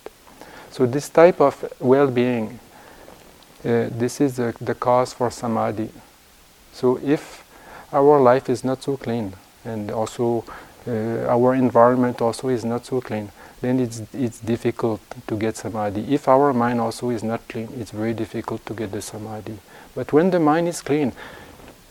so 0.70 0.86
this 0.86 1.10
type 1.10 1.42
of 1.42 1.74
well-being 1.80 2.60
uh, 3.66 3.90
this 3.92 4.22
is 4.22 4.36
the, 4.38 4.56
the 4.62 4.76
cause 4.76 5.14
for 5.14 5.32
samadhi 5.32 5.90
so 6.72 7.00
if 7.04 7.44
our 7.92 8.22
life 8.22 8.50
is 8.50 8.64
not 8.64 8.84
so 8.84 8.96
clean 8.98 9.34
and 9.66 9.92
also 9.92 10.46
uh, 10.88 11.26
our 11.28 11.54
environment 11.54 12.22
also 12.22 12.48
is 12.48 12.64
not 12.64 12.86
so 12.86 13.02
clean, 13.02 13.32
then 13.62 13.80
it's, 13.80 14.02
it's 14.14 14.40
difficult 14.40 15.02
to 15.28 15.36
get 15.36 15.58
samadhi. 15.58 16.14
If 16.14 16.28
our 16.28 16.54
mind 16.54 16.80
also 16.80 17.10
is 17.10 17.24
not 17.24 17.48
clean, 17.48 17.70
it's 17.78 17.92
very 17.92 18.14
difficult 18.14 18.66
to 18.66 18.74
get 18.74 18.92
the 18.92 19.02
samadhi. 19.02 19.58
But 20.00 20.14
when 20.14 20.30
the 20.32 20.40
mind 20.40 20.70
is 20.70 20.82
clean, 20.82 21.12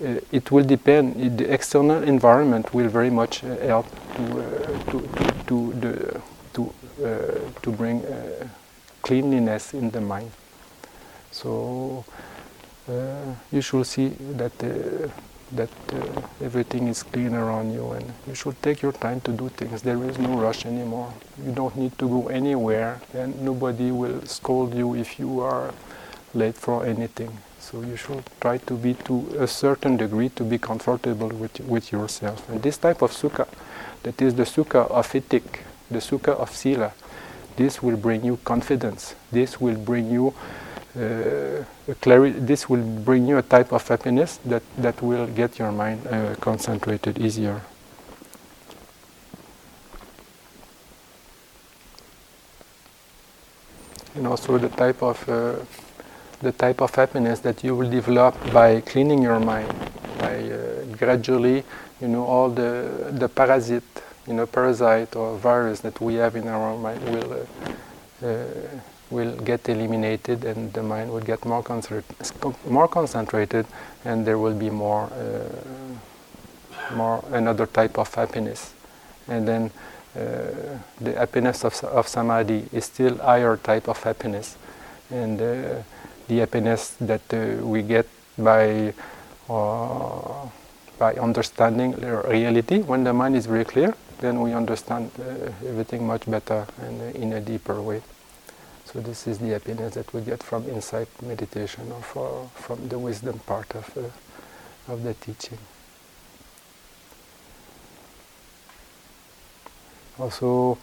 uh, 0.03 0.21
it 0.33 0.51
will 0.51 0.65
depend, 0.65 1.37
the 1.37 1.53
external 1.53 2.03
environment 2.03 2.73
will 2.73 2.89
very 2.89 3.11
much 3.11 3.45
uh, 3.45 3.55
help 3.59 3.87
to, 4.17 4.25
uh, 4.41 4.91
to, 4.91 4.97
to, 5.17 5.25
to, 5.49 5.73
the, 5.83 6.21
to, 6.55 6.73
uh, 7.05 7.61
to 7.61 7.71
bring 7.71 8.03
uh, 8.07 8.49
cleanliness 9.03 9.75
in 9.75 9.91
the 9.91 10.01
mind. 10.01 10.31
So 11.33 12.03
you 13.53 13.61
should 13.61 13.85
see 13.85 14.09
that 14.41 14.53
that 15.53 15.71
uh, 15.93 16.23
everything 16.43 16.89
is 16.89 17.03
clean 17.03 17.35
around 17.35 17.73
you 17.73 17.91
and 17.93 18.05
you 18.27 18.35
should 18.35 18.57
take 18.63 18.81
your 18.83 18.93
time 18.93 19.21
to 19.21 19.33
do 19.33 19.49
things. 19.51 19.83
There 19.83 20.03
is 20.05 20.19
no 20.19 20.39
rush 20.39 20.65
anymore. 20.65 21.13
You 21.43 21.53
don't 21.53 21.77
need 21.77 21.99
to 21.99 22.09
go 22.09 22.29
anywhere 22.29 23.01
and 23.13 23.41
nobody 23.43 23.91
will 23.91 24.25
scold 24.27 24.75
you 24.75 24.95
if 24.95 25.19
you 25.19 25.41
are 25.41 25.75
late 26.35 26.55
for 26.55 26.85
anything. 26.85 27.39
So 27.71 27.83
you 27.83 27.97
should 27.97 28.25
try 28.41 28.57
to 28.57 28.75
be 28.75 28.95
to 28.95 29.29
a 29.41 29.47
certain 29.47 29.99
degree 29.99 30.31
to 30.31 30.43
be 30.43 30.57
comfortable 30.57 31.29
with, 31.29 31.61
with 31.61 31.93
yourself. 31.93 32.49
And 32.49 32.63
this 32.63 32.79
type 32.79 33.03
of 33.03 33.13
sukha, 33.13 33.47
that 34.05 34.23
is 34.23 34.35
the 34.35 34.45
sukha 34.45 34.91
of 34.91 35.15
ethic, 35.15 35.65
the 35.91 35.99
sukha 35.99 36.29
of 36.29 36.49
sila, 36.57 36.95
this 37.57 37.83
will 37.83 37.99
bring 37.99 38.25
you 38.25 38.39
confidence. 38.43 39.15
This 39.31 39.61
will 39.61 39.77
bring 39.77 40.11
you 40.11 40.33
uh, 40.97 41.65
this 42.01 42.71
will 42.71 42.83
bring 42.83 43.29
you 43.29 43.37
a 43.37 43.43
type 43.43 43.71
of 43.73 43.87
happiness 43.87 44.39
that, 44.47 44.63
that 44.79 45.03
will 45.03 45.27
get 45.27 45.59
your 45.59 45.71
mind 45.71 46.07
uh, 46.07 46.37
concentrated 46.37 47.19
easier. 47.19 47.61
And 54.15 54.27
also 54.27 54.57
the 54.57 54.71
type 54.71 55.03
of 55.03 55.29
uh, 55.29 55.57
the 56.41 56.53
type 56.53 56.81
of 56.81 56.95
happiness 56.95 57.41
that 57.41 57.65
you 57.65 57.75
will 57.75 57.91
develop 57.91 58.35
by 58.53 58.81
cleaning 58.81 59.23
your 59.23 59.41
mind, 59.41 59.73
by 60.19 60.51
uh, 60.51 60.85
gradually, 60.97 61.65
you 62.01 62.09
know, 62.09 62.25
all 62.25 62.49
the 62.49 63.11
the 63.13 63.29
parasite, 63.29 63.83
you 64.27 64.35
know, 64.35 64.47
parasite 64.47 65.17
or 65.17 65.37
virus 65.37 65.81
that 65.81 66.01
we 66.01 66.15
have 66.15 66.37
in 66.37 66.49
our 66.49 66.77
mind 66.77 67.03
will 67.09 67.33
uh, 67.33 68.27
uh, 68.27 68.45
will 69.11 69.35
get 69.37 69.69
eliminated 69.69 70.45
and 70.45 70.73
the 70.73 70.83
mind 70.83 71.11
will 71.11 71.21
get 71.21 71.45
more, 71.45 71.65
more 72.67 72.89
concentrated 72.89 73.67
and 74.05 74.27
there 74.27 74.39
will 74.39 74.55
be 74.55 74.71
more, 74.71 75.05
uh, 75.05 76.95
more 76.95 77.25
another 77.33 77.67
type 77.67 77.99
of 77.99 78.13
happiness. 78.15 78.75
And 79.27 79.49
then 79.49 79.71
uh, 80.17 80.79
the 81.01 81.15
happiness 81.15 81.65
of, 81.65 81.83
of 81.85 82.09
samadhi 82.09 82.69
is 82.73 82.85
still 82.85 83.17
higher 83.19 83.57
type 83.57 83.89
of 83.89 84.03
happiness. 84.03 84.57
And 85.11 85.41
uh, 85.41 85.83
the 86.29 86.39
happiness 86.39 86.95
that 87.01 87.23
uh, 87.33 87.67
we 87.67 87.83
get 87.83 88.07
by, 88.37 88.93
uh, 89.49 90.47
by 90.99 91.15
understanding 91.15 91.93
reality, 91.93 92.83
when 92.83 93.05
the 93.05 93.13
mind 93.13 93.35
is 93.35 93.47
very 93.47 93.65
clear, 93.65 93.95
then 94.21 94.41
we 94.41 94.53
understand 94.53 95.11
uh, 95.19 95.51
everything 95.67 96.07
much 96.07 96.31
better 96.31 96.67
and 96.83 97.17
in 97.17 97.33
a 97.33 97.41
deeper 97.41 97.81
way. 97.81 98.03
So 98.85 99.01
this 99.01 99.27
is 99.27 99.39
the 99.39 99.49
happiness 99.49 99.95
that 99.95 100.13
we 100.15 100.23
get 100.23 100.43
from 100.43 100.69
insight 100.69 101.09
meditation 101.23 101.93
or 101.93 102.49
from 102.55 102.89
the 102.89 102.99
wisdom 102.99 103.39
part 103.41 103.75
of, 103.75 103.97
uh, 103.97 104.93
of 104.93 105.03
the 105.03 105.15
teaching. 105.15 105.59
Also, 110.19 110.79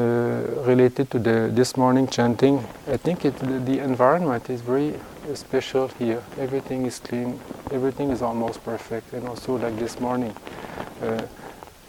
related 0.00 1.10
to 1.10 1.18
the 1.18 1.50
this 1.52 1.76
morning 1.76 2.06
chanting, 2.06 2.58
I 2.88 2.96
think 2.96 3.24
it, 3.24 3.36
the, 3.38 3.58
the, 3.58 3.78
environment 3.80 4.48
is 4.48 4.60
very 4.60 4.94
special 5.34 5.88
here. 5.98 6.22
Everything 6.38 6.86
is 6.86 6.98
clean, 6.98 7.38
everything 7.70 8.10
is 8.10 8.22
almost 8.22 8.64
perfect, 8.64 9.12
and 9.12 9.28
also 9.28 9.56
like 9.56 9.78
this 9.78 10.00
morning, 10.00 10.34
uh, 11.02 11.22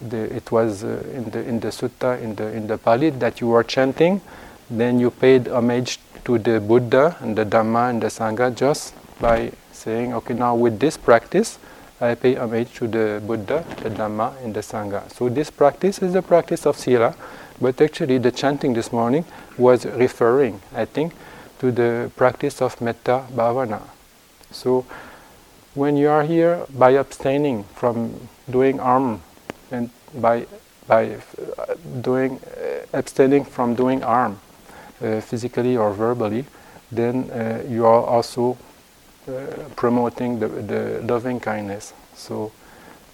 the, 0.01 0.35
it 0.35 0.51
was 0.51 0.83
uh, 0.83 1.01
in 1.13 1.29
the 1.31 1.47
in 1.47 1.59
the 1.59 1.69
sutta 1.69 2.21
in 2.21 2.35
the 2.35 2.51
in 2.51 2.67
the 2.67 2.77
Pali 2.77 3.09
that 3.09 3.39
you 3.39 3.47
were 3.47 3.63
chanting 3.63 4.21
then 4.69 4.99
you 4.99 5.11
paid 5.11 5.47
homage 5.47 5.99
to 6.25 6.37
the 6.37 6.59
Buddha 6.59 7.15
and 7.19 7.37
the 7.37 7.45
Dhamma 7.45 7.89
and 7.89 8.01
the 8.01 8.07
Sangha 8.07 8.55
just 8.55 8.93
by 9.19 9.51
saying, 9.71 10.13
okay, 10.13 10.33
now 10.33 10.55
with 10.55 10.79
this 10.79 10.97
practice, 10.97 11.59
I 12.01 12.15
pay 12.15 12.35
homage 12.35 12.73
to 12.75 12.87
the 12.87 13.21
Buddha, 13.25 13.65
the 13.81 13.89
Dhamma, 13.89 14.33
and 14.43 14.53
the 14.53 14.61
Sangha. 14.61 15.11
So 15.11 15.29
this 15.29 15.49
practice 15.49 16.01
is 16.01 16.13
the 16.13 16.21
practice 16.21 16.65
of 16.65 16.77
Sila, 16.77 17.15
but 17.61 17.81
actually 17.81 18.17
the 18.17 18.31
chanting 18.31 18.73
this 18.73 18.91
morning 18.91 19.25
was 19.57 19.85
referring, 19.85 20.61
I 20.73 20.85
think, 20.85 21.13
to 21.59 21.71
the 21.71 22.11
practice 22.15 22.61
of 22.61 22.79
Metta 22.81 23.25
Bhavana. 23.33 23.81
So 24.51 24.85
when 25.73 25.97
you 25.97 26.09
are 26.09 26.23
here 26.23 26.65
by 26.77 26.91
abstaining 26.91 27.63
from 27.75 28.27
doing 28.49 28.77
harm 28.77 29.21
and 29.71 29.89
by 30.15 30.45
by 30.87 31.15
uh, 31.15 31.75
doing 32.01 32.39
uh, 32.39 32.97
abstaining 32.97 33.45
from 33.45 33.75
doing 33.75 34.01
harm 34.01 34.39
uh, 35.01 35.21
physically 35.21 35.77
or 35.77 35.93
verbally, 35.93 36.45
then 36.91 37.29
uh, 37.31 37.63
you 37.67 37.85
are 37.85 38.03
also 38.03 38.57
uh, 39.27 39.31
promoting 39.75 40.39
the, 40.39 40.47
the 40.47 41.01
loving 41.03 41.39
kindness. 41.39 41.93
So, 42.15 42.51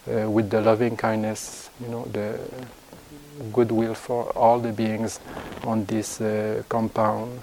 with 0.08 0.50
the 0.50 0.60
loving 0.60 0.98
kindness, 0.98 1.70
you 1.80 1.88
know, 1.88 2.04
the 2.06 2.40
goodwill 3.54 3.94
for 3.94 4.32
all 4.38 4.60
the 4.60 4.72
beings 4.72 5.20
on 5.64 5.86
this 5.86 6.22
compound, 6.70 7.40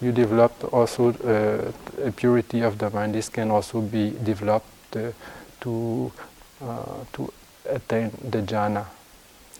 you 0.00 0.12
develop 0.12 0.52
also 0.72 1.14
a 2.04 2.10
purity 2.12 2.62
of 2.62 2.78
the 2.78 2.90
mind. 2.90 3.14
This 3.14 3.28
can 3.28 3.50
also 3.50 3.80
be 3.80 4.10
developed 4.22 4.92
to 4.92 6.12
to 7.12 7.32
attain 7.68 8.10
the 8.30 8.42
jhana 8.42 8.86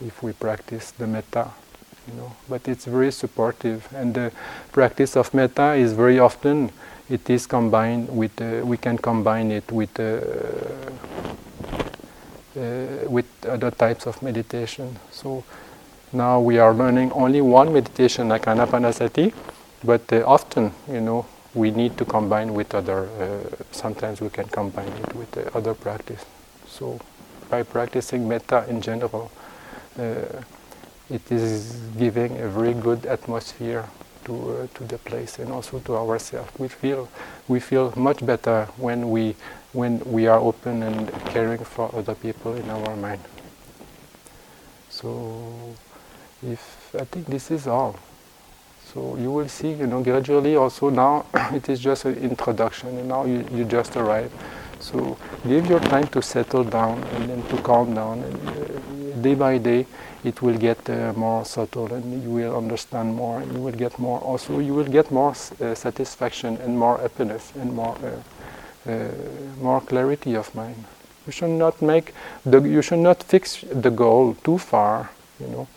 if 0.04 0.22
we 0.22 0.32
practice 0.32 0.90
the 0.92 1.06
metta 1.06 1.50
you 2.08 2.14
know. 2.14 2.32
But 2.48 2.66
it's 2.68 2.84
very 2.86 3.12
supportive, 3.12 3.88
and 3.94 4.14
the 4.14 4.32
practice 4.72 5.16
of 5.16 5.32
metta 5.34 5.74
is 5.74 5.92
very 5.92 6.18
often 6.18 6.70
it 7.10 7.28
is 7.30 7.46
combined 7.46 8.08
with 8.14 8.40
uh, 8.40 8.64
we 8.64 8.76
can 8.76 8.98
combine 8.98 9.50
it 9.50 9.70
with 9.72 9.98
uh, 9.98 10.02
uh, 10.02 11.87
with 12.54 13.26
other 13.46 13.70
types 13.70 14.06
of 14.06 14.20
meditation. 14.22 14.98
So 15.10 15.44
now 16.12 16.40
we 16.40 16.58
are 16.58 16.74
learning 16.74 17.12
only 17.12 17.40
one 17.40 17.72
meditation 17.72 18.28
like 18.28 18.46
anapanasati, 18.46 19.32
but 19.84 20.12
uh, 20.12 20.24
often 20.26 20.72
you 20.90 21.00
know 21.00 21.26
we 21.54 21.70
need 21.70 21.96
to 21.98 22.04
combine 22.04 22.54
with 22.54 22.74
other. 22.74 23.08
Uh, 23.20 23.64
sometimes 23.72 24.20
we 24.20 24.30
can 24.30 24.46
combine 24.48 24.88
it 24.88 25.14
with 25.14 25.36
uh, 25.36 25.58
other 25.58 25.74
practice. 25.74 26.24
So 26.66 26.98
by 27.50 27.62
practicing 27.62 28.28
metta 28.28 28.64
in 28.68 28.80
general 28.80 29.30
it 31.10 31.32
is 31.32 31.72
giving 31.98 32.38
a 32.38 32.48
very 32.48 32.74
good 32.74 33.06
atmosphere 33.06 33.84
to 34.24 34.34
uh, 34.34 34.66
to 34.74 34.84
the 34.84 34.98
place 34.98 35.38
and 35.38 35.50
also 35.50 35.78
to 35.80 35.96
ourselves. 35.96 36.50
We 36.58 36.68
feel 36.68 37.08
we 37.48 37.60
feel 37.60 37.92
much 37.96 38.24
better 38.24 38.68
when 38.76 39.10
we 39.10 39.34
when 39.72 40.00
we 40.00 40.26
are 40.26 40.38
open 40.38 40.82
and 40.82 41.12
caring 41.26 41.64
for 41.64 41.94
other 41.94 42.14
people 42.14 42.54
in 42.54 42.68
our 42.70 42.96
mind. 42.96 43.20
So, 44.88 45.74
if 46.42 46.94
I 46.98 47.04
think 47.04 47.26
this 47.26 47.50
is 47.50 47.66
all. 47.66 47.96
So 48.92 49.16
you 49.16 49.30
will 49.30 49.48
see, 49.48 49.72
you 49.72 49.86
know, 49.86 50.02
gradually 50.02 50.56
also 50.56 50.88
now 50.88 51.26
it 51.52 51.68
is 51.68 51.78
just 51.78 52.06
an 52.06 52.16
introduction 52.16 52.96
and 52.96 53.08
now 53.08 53.24
you, 53.26 53.46
you 53.52 53.64
just 53.64 53.96
arrive. 53.96 54.32
So 54.80 55.18
give 55.46 55.66
your 55.66 55.80
time 55.80 56.06
to 56.08 56.22
settle 56.22 56.64
down 56.64 57.02
and 57.02 57.28
then 57.28 57.42
to 57.48 57.62
calm 57.62 57.94
down 57.94 58.22
and 58.22 58.48
uh, 58.48 59.20
day 59.20 59.34
by 59.34 59.58
day 59.58 59.86
it 60.24 60.40
will 60.40 60.56
get 60.56 60.88
uh, 60.88 61.12
more 61.14 61.44
subtle 61.44 61.92
and 61.92 62.22
you 62.22 62.30
will 62.30 62.56
understand 62.56 63.14
more 63.14 63.40
and 63.40 63.52
you 63.52 63.60
will 63.60 63.72
get 63.72 63.98
more 63.98 64.20
also 64.20 64.58
you 64.58 64.72
will 64.72 64.90
get 64.98 65.10
more 65.10 65.30
uh, 65.30 65.74
satisfaction 65.74 66.56
and 66.58 66.78
more 66.78 66.98
happiness 66.98 67.52
and 67.56 67.74
more 67.74 67.96
uh, 68.88 69.08
more 69.60 69.80
clarity 69.80 70.34
of 70.34 70.54
mind. 70.54 70.84
You 71.26 71.32
should 71.32 71.50
not 71.50 71.82
make 71.82 72.14
the 72.46 72.60
you 72.62 72.80
should 72.80 73.00
not 73.00 73.22
fix 73.22 73.62
the 73.70 73.90
goal 73.90 74.34
too 74.42 74.56
far, 74.58 75.10
you 75.38 75.48
know. 75.48 75.68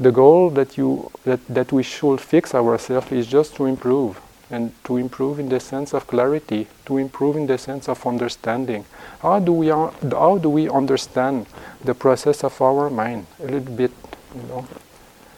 The 0.00 0.10
goal 0.10 0.50
that 0.50 0.76
you 0.76 1.10
that, 1.24 1.46
that 1.48 1.70
we 1.70 1.84
should 1.84 2.20
fix 2.20 2.54
ourselves 2.54 3.12
is 3.12 3.28
just 3.28 3.54
to 3.56 3.66
improve 3.66 4.20
and 4.50 4.72
to 4.84 4.96
improve 4.96 5.38
in 5.38 5.48
the 5.48 5.60
sense 5.60 5.94
of 5.94 6.06
clarity 6.08 6.66
to 6.86 6.98
improve 6.98 7.36
in 7.36 7.46
the 7.46 7.56
sense 7.56 7.88
of 7.88 8.04
understanding. 8.04 8.84
How 9.20 9.38
do 9.38 9.52
we 9.52 9.68
how 9.68 10.38
do 10.42 10.50
we 10.50 10.68
understand 10.68 11.46
the 11.84 11.94
process 11.94 12.42
of 12.42 12.60
our 12.60 12.90
mind? 12.90 13.26
A 13.40 13.46
little 13.46 13.74
bit 13.76 13.92
you 14.34 14.42
know. 14.48 14.66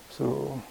So 0.09 0.63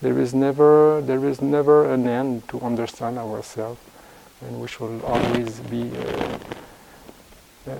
there 0.00 0.18
is 0.20 0.32
never 0.32 1.00
there 1.02 1.24
is 1.26 1.42
never 1.42 1.92
an 1.92 2.06
end 2.06 2.48
to 2.50 2.60
understand 2.60 3.18
ourselves 3.18 3.80
and 4.42 4.60
we 4.60 4.68
should 4.68 5.02
always 5.04 5.60
be 5.70 5.90
uh, 5.96 6.38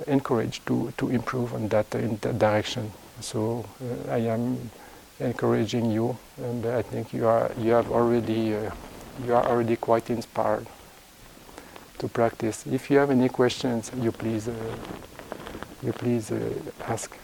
encouraged 0.07 0.65
to 0.67 0.93
to 0.97 1.09
improve 1.09 1.53
on 1.53 1.67
that 1.69 1.93
in 1.95 2.17
that 2.21 2.37
direction 2.39 2.91
so 3.21 3.65
uh, 3.79 4.11
I 4.11 4.17
am 4.17 4.71
encouraging 5.19 5.91
you, 5.91 6.17
and 6.37 6.65
I 6.65 6.81
think 6.81 7.13
you 7.13 7.27
are 7.27 7.51
you 7.57 7.71
have 7.71 7.91
already 7.91 8.55
uh, 8.55 8.71
you 9.25 9.35
are 9.35 9.45
already 9.45 9.75
quite 9.75 10.09
inspired 10.09 10.65
to 11.99 12.07
practice. 12.07 12.65
If 12.65 12.89
you 12.89 12.97
have 12.97 13.11
any 13.11 13.29
questions, 13.29 13.91
you 14.01 14.11
please 14.11 14.49
you 15.83 15.93
please 15.93 16.31
ask. 16.81 17.20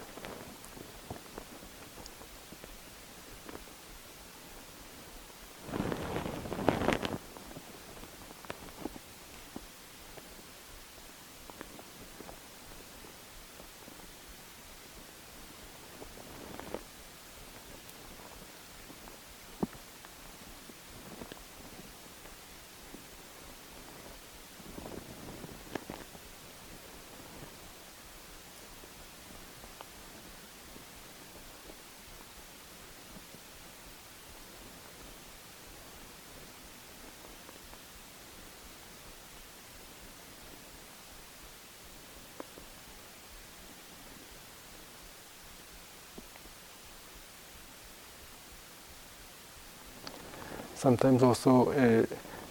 Sometimes 50.78 51.22
also 51.22 51.70
uh, 51.72 52.06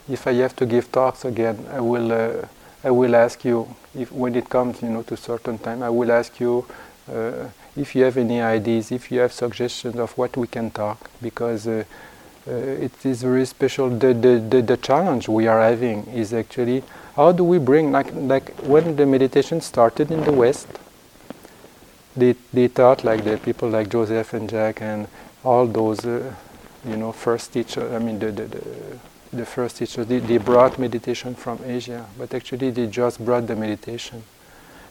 if 0.10 0.28
I 0.28 0.34
have 0.34 0.56
to 0.58 0.66
give 0.66 0.92
talks 0.92 1.26
again, 1.26 1.66
I 1.72 1.80
will 1.80 2.12
uh, 2.12 2.48
I 2.84 2.92
will 2.92 3.16
ask 3.16 3.44
you 3.46 3.68
if 3.96 4.12
when 4.12 4.36
it 4.36 4.50
comes, 4.50 4.82
you 4.82 4.90
know, 4.90 5.04
to 5.04 5.18
certain 5.18 5.58
time, 5.58 5.84
I 5.84 5.90
will 5.90 6.12
ask 6.12 6.40
you 6.40 6.66
uh, 7.12 7.50
if 7.76 7.96
you 7.96 8.04
have 8.04 8.18
any 8.18 8.42
ideas, 8.42 8.92
if 8.92 9.12
you 9.12 9.20
have 9.20 9.34
suggestions 9.34 9.98
of 9.98 10.18
what 10.18 10.38
we 10.38 10.48
can 10.48 10.72
talk, 10.72 11.10
because 11.22 11.68
it 11.68 13.06
is 13.06 13.24
very 13.24 13.46
special. 13.46 13.90
The, 13.90 14.14
the, 14.14 14.40
the 14.40 14.62
the 14.62 14.78
challenge 14.78 15.28
we 15.28 15.48
are 15.48 15.62
having 15.62 16.06
is 16.08 16.34
actually 16.34 16.84
how 17.16 17.32
do 17.32 17.44
we 17.44 17.58
bring 17.60 17.92
like 17.92 18.14
like 18.14 18.52
when 18.74 18.96
the 18.96 19.06
meditation 19.06 19.62
started 19.62 20.12
in 20.12 20.24
the 20.24 20.32
West. 20.32 20.68
They 22.16 22.36
they 22.54 22.68
thought 22.68 23.04
like 23.04 23.24
the 23.24 23.38
people 23.38 23.70
like 23.70 23.90
Joseph 23.90 24.34
and 24.34 24.50
Jack 24.50 24.82
and 24.82 25.08
all 25.44 25.68
those 25.68 26.06
you 26.86 26.98
know, 26.98 27.12
first 27.12 27.54
teacher, 27.54 27.94
I 27.96 28.00
mean, 28.00 28.20
the, 28.20 28.32
the, 28.32 28.44
the, 28.46 29.00
the 29.34 29.46
first 29.46 29.78
teachers, 29.78 30.08
they, 30.08 30.20
they, 30.20 30.38
brought 30.38 30.80
meditation 30.80 31.36
from 31.36 31.60
Asia, 31.66 32.06
but 32.18 32.34
actually 32.34 32.72
they 32.72 32.88
just 32.88 33.24
brought 33.24 33.48
the 33.48 33.56
meditation. 33.56 34.24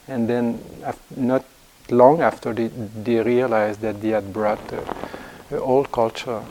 And 0.08 0.28
then, 0.28 0.62
not 1.16 1.44
long 1.90 2.20
after, 2.20 2.52
they, 2.52 2.68
they 2.68 3.20
realized 3.20 3.80
that 3.80 4.00
they 4.00 4.10
had 4.10 4.32
brought 4.32 4.72
uh, 4.72 5.58
old 5.58 5.90
culture, 5.92 6.42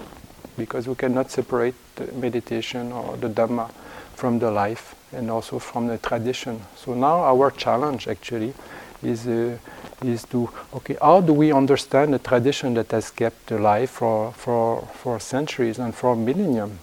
because 0.57 0.87
we 0.87 0.95
cannot 0.95 1.31
separate 1.31 1.75
the 1.95 2.11
meditation 2.13 2.91
or 2.91 3.17
the 3.17 3.29
Dhamma 3.29 3.69
from 4.15 4.39
the 4.39 4.49
life 4.49 4.95
and 5.11 5.29
also 5.29 5.59
from 5.59 5.87
the 5.87 5.97
tradition. 5.97 6.61
So 6.75 6.93
now 6.93 7.19
our 7.19 7.51
challenge 7.51 8.07
actually 8.07 8.53
is 9.03 9.27
uh, 9.27 9.57
is 10.07 10.23
to 10.25 10.49
okay 10.73 10.97
how 11.01 11.21
do 11.21 11.33
we 11.33 11.51
understand 11.51 12.13
a 12.15 12.19
tradition 12.19 12.73
that 12.75 12.91
has 12.91 13.09
kept 13.09 13.51
alive 13.51 13.89
for 13.89 14.31
for 14.33 14.81
for 14.93 15.19
centuries 15.19 15.79
and 15.79 15.93
for 15.93 16.15
millennium? 16.15 16.79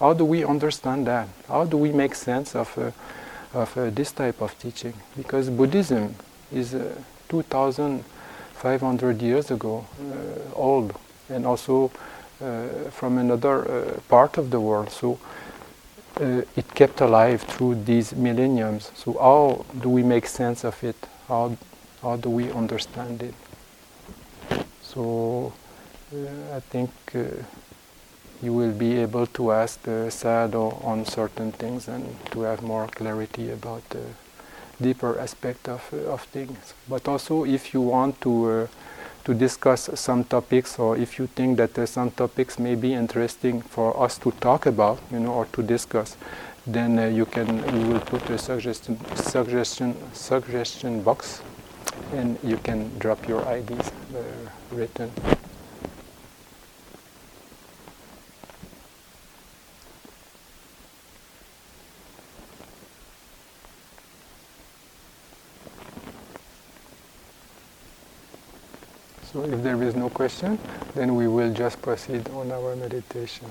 How 0.00 0.12
do 0.12 0.24
we 0.24 0.44
understand 0.44 1.06
that? 1.06 1.28
How 1.48 1.64
do 1.64 1.76
we 1.76 1.92
make 1.92 2.14
sense 2.14 2.54
of 2.54 2.76
uh, 2.78 2.90
of 3.54 3.76
uh, 3.76 3.90
this 3.90 4.12
type 4.12 4.40
of 4.40 4.58
teaching? 4.58 4.94
Because 5.16 5.50
buddhism 5.50 6.14
is 6.52 6.74
uh, 6.74 6.94
2500 7.28 9.22
years 9.22 9.50
ago 9.50 9.86
uh, 10.00 10.54
old 10.54 10.94
and 11.28 11.46
also 11.46 11.90
uh, 12.42 12.66
from 12.90 13.18
another 13.18 14.00
part 14.08 14.36
of 14.38 14.50
the 14.50 14.60
world. 14.60 14.90
So 14.90 15.18
it 16.20 16.74
kept 16.74 17.00
alive 17.00 17.42
through 17.42 17.74
these 17.84 18.14
millenniums. 18.14 18.92
So 18.94 19.14
how 19.14 19.64
do 19.80 19.88
we 19.88 20.02
make 20.02 20.26
sense 20.26 20.64
of 20.64 20.84
it? 20.84 20.96
How 21.26 21.56
how 22.04 22.16
do 22.16 22.28
we 22.28 22.52
understand 22.52 23.22
it? 23.22 23.34
So 24.82 25.52
uh, 26.12 26.56
I 26.56 26.60
think 26.60 26.90
uh, 27.14 27.20
you 28.42 28.52
will 28.52 28.72
be 28.72 28.98
able 28.98 29.26
to 29.26 29.52
ask 29.52 29.82
the 29.82 30.12
on 30.84 31.06
certain 31.06 31.50
things 31.52 31.88
and 31.88 32.04
to 32.32 32.42
have 32.42 32.62
more 32.62 32.86
clarity 32.88 33.50
about 33.50 33.82
the 33.88 34.04
deeper 34.80 35.18
aspect 35.18 35.68
of, 35.68 35.82
uh, 35.92 36.12
of 36.12 36.22
things. 36.24 36.74
But 36.88 37.08
also 37.08 37.44
if 37.44 37.72
you 37.72 37.80
want 37.80 38.20
to 38.20 38.32
uh, 38.50 38.66
to 39.24 39.32
discuss 39.32 39.88
some 39.94 40.22
topics 40.24 40.78
or 40.78 40.98
if 40.98 41.18
you 41.18 41.26
think 41.26 41.56
that 41.56 41.78
uh, 41.78 41.86
some 41.86 42.10
topics 42.10 42.58
may 42.58 42.74
be 42.74 42.92
interesting 42.92 43.62
for 43.62 43.98
us 44.04 44.18
to 44.18 44.30
talk 44.32 44.66
about, 44.66 44.98
you 45.10 45.18
know, 45.18 45.32
or 45.32 45.46
to 45.46 45.62
discuss, 45.62 46.18
then 46.66 46.98
uh, 46.98 47.06
you 47.06 47.24
can 47.24 47.48
we 47.72 47.84
will 47.90 48.00
put 48.00 48.28
a 48.28 48.36
suggestion 48.36 48.98
suggestion 49.14 49.96
suggestion 50.12 51.02
box 51.02 51.40
and 52.12 52.38
you 52.42 52.56
can 52.58 52.96
drop 52.98 53.26
your 53.28 53.42
IDs 53.50 53.90
uh, 54.14 54.22
written. 54.70 55.10
So 69.34 69.42
if 69.42 69.64
there 69.64 69.82
is 69.82 69.96
no 69.96 70.10
question, 70.10 70.60
then 70.94 71.16
we 71.16 71.26
will 71.26 71.52
just 71.52 71.82
proceed 71.82 72.28
on 72.30 72.52
our 72.52 72.76
meditation. 72.76 73.50